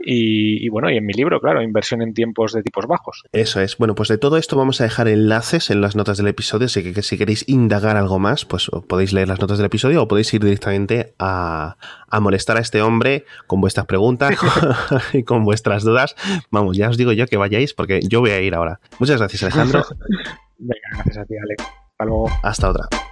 Y, 0.00 0.68
bueno, 0.68 0.88
y 0.88 0.96
en 0.96 1.04
mi 1.04 1.12
libro, 1.12 1.40
claro, 1.40 1.60
Inversión 1.60 2.02
en 2.02 2.14
tiempos 2.14 2.52
de 2.52 2.62
tipos 2.62 2.86
bajos. 2.86 3.24
Eso 3.32 3.60
es. 3.60 3.76
Bueno, 3.76 3.96
pues 3.96 4.08
de 4.08 4.16
todo 4.16 4.36
esto 4.36 4.56
vamos 4.56 4.80
a 4.80 4.84
dejar 4.84 5.08
enlaces 5.08 5.70
en 5.70 5.80
las 5.80 5.96
notas 5.96 6.18
del 6.18 6.28
episodio, 6.28 6.66
así 6.66 6.94
que, 6.94 7.02
si 7.02 7.18
queréis 7.18 7.48
indagar 7.48 7.96
algo 7.96 8.20
más, 8.20 8.44
pues 8.44 8.70
podéis 8.86 9.12
leer 9.12 9.26
las 9.26 9.40
notas 9.40 9.58
del 9.58 9.66
episodio 9.66 10.00
o 10.00 10.06
podéis 10.06 10.32
ir 10.32 10.44
directamente 10.44 11.14
a, 11.18 11.76
a 12.08 12.20
molestar 12.20 12.56
a 12.58 12.60
este 12.60 12.80
hombre 12.80 13.24
con 13.48 13.60
vuestras 13.60 13.86
preguntas 13.86 14.36
y 15.12 15.24
con 15.24 15.44
vuestras 15.44 15.82
dudas. 15.82 16.14
Vamos, 16.52 16.76
ya 16.76 16.88
os 16.88 16.96
digo 16.96 17.10
yo 17.10 17.26
que 17.26 17.36
vayáis 17.36 17.74
porque 17.74 18.00
yo 18.08 18.20
voy 18.20 18.30
a 18.30 18.40
ir 18.40 18.54
ahora. 18.54 18.78
Muchas 19.00 19.18
gracias, 19.18 19.42
Alejandro. 19.42 19.84
Venga, 20.58 20.88
gracias 20.92 21.18
a 21.18 21.24
ti, 21.24 21.34
Alex. 21.36 21.64
Hasta 21.90 22.04
luego. 22.04 22.30
Hasta 22.44 22.70
otra. 22.70 23.07